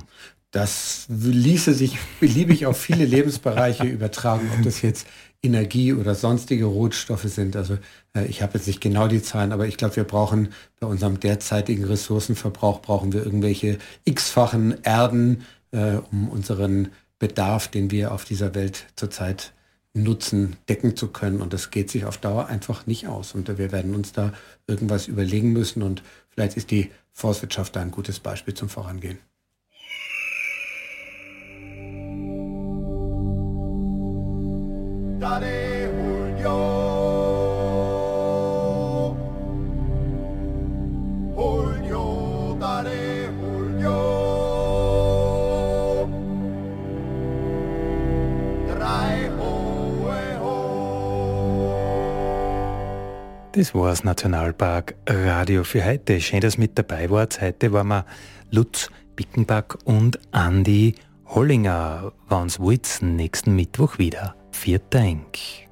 [0.57, 5.05] Das ließe sich beliebig auf viele Lebensbereiche übertragen, ob das jetzt
[5.43, 7.55] Energie oder sonstige Rohstoffe sind.
[7.55, 7.77] Also
[8.15, 10.49] äh, ich habe jetzt nicht genau die Zahlen, aber ich glaube, wir brauchen
[10.79, 15.43] bei unserem derzeitigen Ressourcenverbrauch brauchen wir irgendwelche x-fachen Erden,
[15.73, 16.87] äh, um unseren
[17.19, 19.53] Bedarf, den wir auf dieser Welt zurzeit
[19.93, 21.39] nutzen, decken zu können.
[21.39, 23.35] Und das geht sich auf Dauer einfach nicht aus.
[23.35, 24.33] Und wir werden uns da
[24.65, 25.83] irgendwas überlegen müssen.
[25.83, 26.01] Und
[26.31, 29.19] vielleicht ist die Forstwirtschaft da ein gutes Beispiel zum Vorangehen.
[49.39, 51.71] Hohe ho.
[53.53, 56.21] Das Nationalpark Radio für heute.
[56.21, 57.41] Schön, dass mit dabei wart.
[57.41, 58.05] Heute waren wir
[58.51, 60.93] Lutz Bickenback und Andi
[61.25, 62.11] Hollinger.
[62.29, 64.35] Wann's wollt's nächsten Mittwoch wieder.
[64.59, 65.66] Viert Dank.